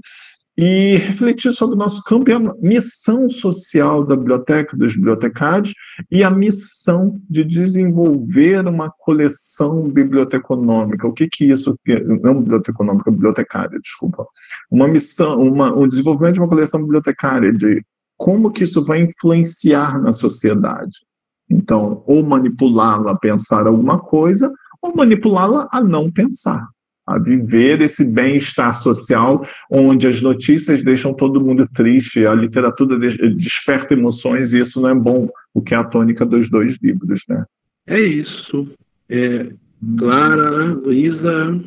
[0.58, 5.74] e refletir sobre o nosso campo e a missão social da biblioteca, dos bibliotecários,
[6.10, 11.08] e a missão de desenvolver uma coleção biblioteconômica.
[11.08, 11.78] O que que isso,
[12.22, 14.26] não biblioteconômica, bibliotecária, desculpa.
[14.72, 17.84] Uma missão, uma, o desenvolvimento de uma coleção bibliotecária, de
[18.18, 21.02] como que isso vai influenciar na sociedade.
[21.50, 24.50] Então, ou manipulá-la a pensar alguma coisa,
[24.82, 26.66] ou manipulá-la a não pensar
[27.06, 33.94] a viver esse bem-estar social, onde as notícias deixam todo mundo triste, a literatura desperta
[33.94, 37.46] emoções e isso não é bom, o que é a tônica dos dois livros, né?
[37.88, 38.68] É isso.
[39.08, 39.52] É,
[39.98, 41.64] Clara, Luísa,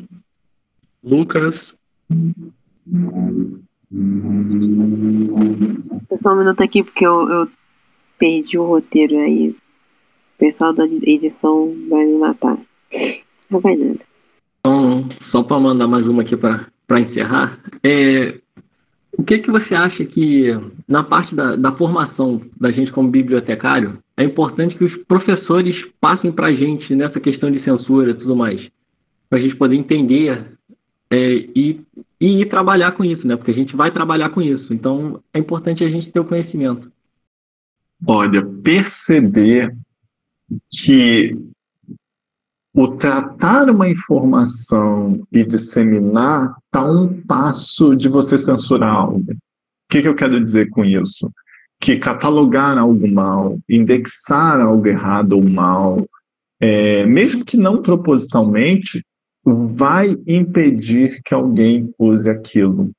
[1.01, 1.55] Lucas.
[6.21, 7.49] Só um minuto aqui, porque eu, eu
[8.17, 9.51] perdi o roteiro aí.
[9.51, 9.55] O
[10.37, 12.57] pessoal da edição vai me matar.
[13.49, 14.08] Não vai nada.
[14.69, 18.37] Então, só para mandar mais uma aqui para encerrar, é,
[19.17, 20.47] o que, que você acha que,
[20.87, 26.31] na parte da, da formação da gente como bibliotecário, é importante que os professores passem
[26.31, 28.61] para a gente nessa questão de censura e tudo mais,
[29.27, 30.45] para a gente poder entender
[31.09, 31.81] é, e,
[32.21, 33.35] e ir trabalhar com isso, né?
[33.35, 34.71] Porque a gente vai trabalhar com isso.
[34.71, 36.91] Então, é importante a gente ter o conhecimento.
[38.07, 39.75] Olha, perceber
[40.71, 41.35] que
[42.73, 49.31] o tratar uma informação e disseminar está um passo de você censurar algo.
[49.31, 49.35] O
[49.89, 51.31] que, que eu quero dizer com isso?
[51.79, 56.07] Que catalogar algo mal, indexar algo errado ou mal,
[56.61, 59.03] é, mesmo que não propositalmente,
[59.73, 62.91] vai impedir que alguém use aquilo.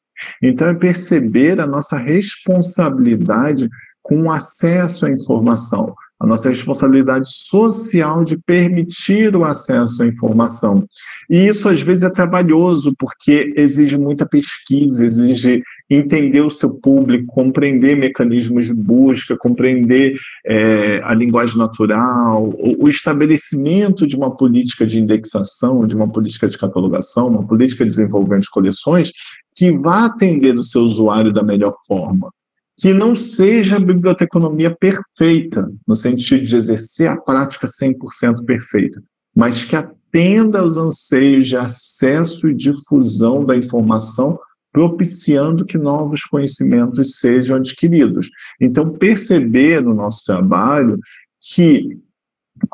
[0.43, 3.69] Então, é perceber a nossa responsabilidade
[4.03, 10.85] com acesso à informação, a nossa responsabilidade social de permitir o acesso à informação.
[11.29, 17.27] E isso às vezes é trabalhoso, porque exige muita pesquisa, exige entender o seu público,
[17.33, 24.87] compreender mecanismos de busca, compreender é, a linguagem natural, o, o estabelecimento de uma política
[24.87, 29.13] de indexação, de uma política de catalogação, uma política desenvolvendo de coleções
[29.55, 32.31] que vá atender o seu usuário da melhor forma
[32.81, 39.03] que não seja a biblioteconomia perfeita, no sentido de exercer a prática 100% perfeita,
[39.37, 44.39] mas que atenda aos anseios de acesso e difusão da informação,
[44.73, 48.31] propiciando que novos conhecimentos sejam adquiridos.
[48.59, 50.99] Então, perceber no nosso trabalho
[51.39, 51.99] que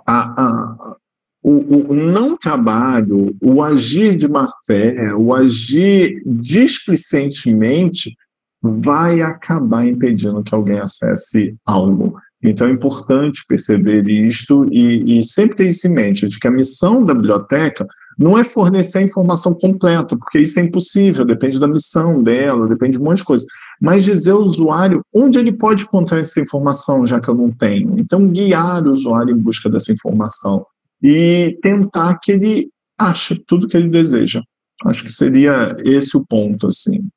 [0.06, 0.96] a, a,
[1.42, 8.14] o, o, não trabalho, o agir de má fé, o agir displicentemente
[8.62, 12.16] vai acabar impedindo que alguém acesse algo.
[12.42, 16.50] Então é importante perceber isto e, e, sempre ter isso em mente, de que a
[16.50, 17.86] missão da biblioteca
[18.18, 22.98] não é fornecer a informação completa, porque isso é impossível, depende da missão dela, depende
[22.98, 23.46] de um monte de coisa,
[23.80, 27.98] mas dizer ao usuário onde ele pode encontrar essa informação, já que eu não tenho.
[27.98, 30.64] Então guiar o usuário em busca dessa informação
[31.02, 34.42] e tentar que ele ache tudo que ele deseja.
[34.84, 37.08] Acho que seria esse o ponto, assim.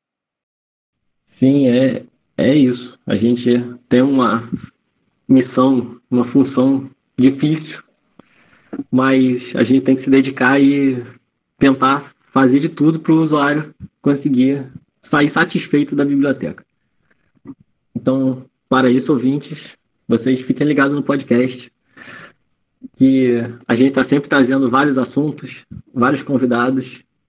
[1.40, 2.04] Sim, é,
[2.38, 3.00] é isso.
[3.08, 3.50] A gente
[3.88, 4.50] tem uma
[5.28, 7.80] missão, uma função difícil,
[8.92, 11.02] mas a gente tem que se dedicar e
[11.58, 14.68] tentar fazer de tudo para o usuário conseguir
[15.10, 16.64] sair satisfeito da biblioteca.
[17.96, 19.58] Então, para isso, ouvintes,
[20.08, 21.72] vocês fiquem ligados no podcast,
[22.98, 23.38] que
[23.68, 25.50] a gente está sempre trazendo vários assuntos,
[25.94, 26.86] vários convidados.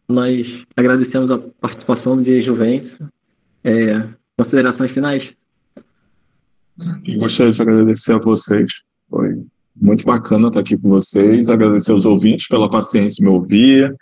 [0.09, 0.47] Nós
[0.77, 3.09] agradecemos a participação de Juvencio
[3.65, 5.23] é, considerações finais?
[7.19, 8.83] Gostaria de agradecer a vocês.
[9.09, 9.43] Foi
[9.77, 11.49] muito bacana estar aqui com vocês.
[11.49, 13.95] Agradecer aos ouvintes pela paciência me ouvir.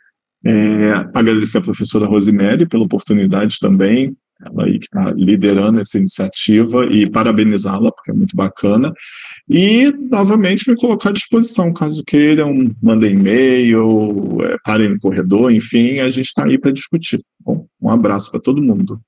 [0.45, 6.87] É, agradecer a professora Rosemary pela oportunidade também, ela aí que está liderando essa iniciativa,
[6.87, 8.93] e parabenizá-la, porque é muito bacana.
[9.49, 15.99] E, novamente, me colocar à disposição, caso queiram, mandem e-mail, é, parem no corredor, enfim,
[15.99, 17.19] a gente está aí para discutir.
[17.41, 19.01] Bom, um abraço para todo mundo.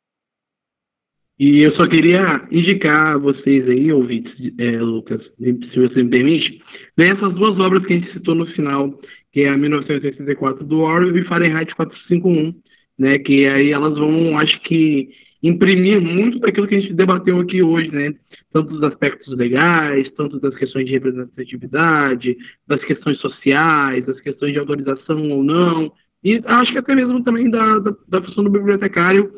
[1.41, 6.61] E eu só queria indicar a vocês aí, ouvintes, é, Lucas, se você me permite,
[6.99, 9.01] ler essas duas obras que a gente citou no final,
[9.33, 12.55] que é a 1984 do Orwell e Fahrenheit 451,
[12.99, 15.09] né, que aí elas vão, acho que,
[15.43, 18.13] imprimir muito daquilo que a gente debateu aqui hoje, né,
[18.53, 22.37] tanto dos aspectos legais, tanto das questões de representatividade,
[22.69, 25.91] das questões sociais, das questões de autorização ou não,
[26.23, 29.33] e acho que até mesmo também da, da, da função do bibliotecário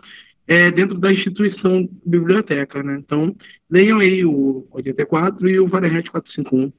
[0.47, 2.97] é, dentro da instituição biblioteca, né?
[2.99, 3.35] Então,
[3.71, 6.73] leiam aí o 84 e o Fahrenheit 451.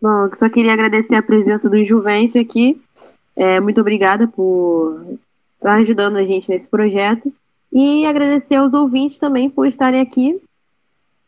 [0.00, 2.80] Bom, só queria agradecer a presença do Juvencio aqui.
[3.34, 5.18] É, muito obrigada por
[5.56, 7.32] estar ajudando a gente nesse projeto.
[7.72, 10.40] E agradecer aos ouvintes também por estarem aqui.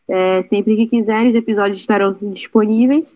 [0.07, 3.15] É, sempre que quiserem, os episódios estarão disponíveis.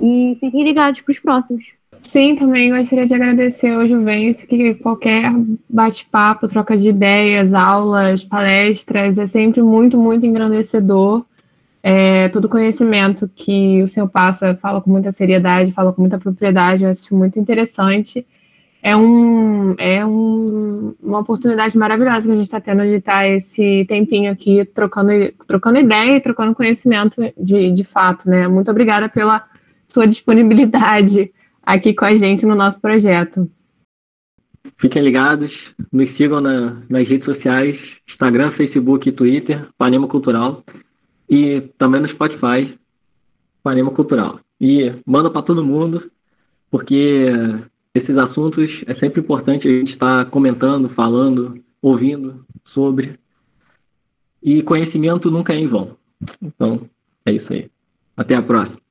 [0.00, 1.77] E fiquem ligados para os próximos.
[2.08, 5.30] Sim, também gostaria de agradecer ao Juvencio que qualquer
[5.68, 11.22] bate-papo, troca de ideias, aulas, palestras é sempre muito, muito engrandecedor.
[11.82, 16.84] É, todo conhecimento que o senhor passa, fala com muita seriedade, fala com muita propriedade,
[16.84, 18.26] eu acho muito interessante.
[18.82, 23.84] É, um, é um, uma oportunidade maravilhosa que a gente está tendo de estar esse
[23.86, 25.10] tempinho aqui trocando,
[25.46, 28.30] trocando ideia e trocando conhecimento de, de fato.
[28.30, 28.48] Né?
[28.48, 29.44] Muito obrigada pela
[29.86, 31.32] sua disponibilidade
[31.68, 33.46] aqui com a gente no nosso projeto.
[34.80, 35.50] Fiquem ligados,
[35.92, 40.64] nos sigam na, nas redes sociais, Instagram, Facebook e Twitter, Panema Cultural,
[41.28, 42.78] e também no Spotify,
[43.62, 44.40] Panema Cultural.
[44.58, 46.10] E manda para todo mundo,
[46.70, 47.26] porque
[47.94, 52.40] esses assuntos é sempre importante a gente estar comentando, falando, ouvindo
[52.72, 53.18] sobre.
[54.42, 55.98] E conhecimento nunca é em vão.
[56.40, 56.88] Então,
[57.26, 57.70] é isso aí.
[58.16, 58.87] Até a próxima.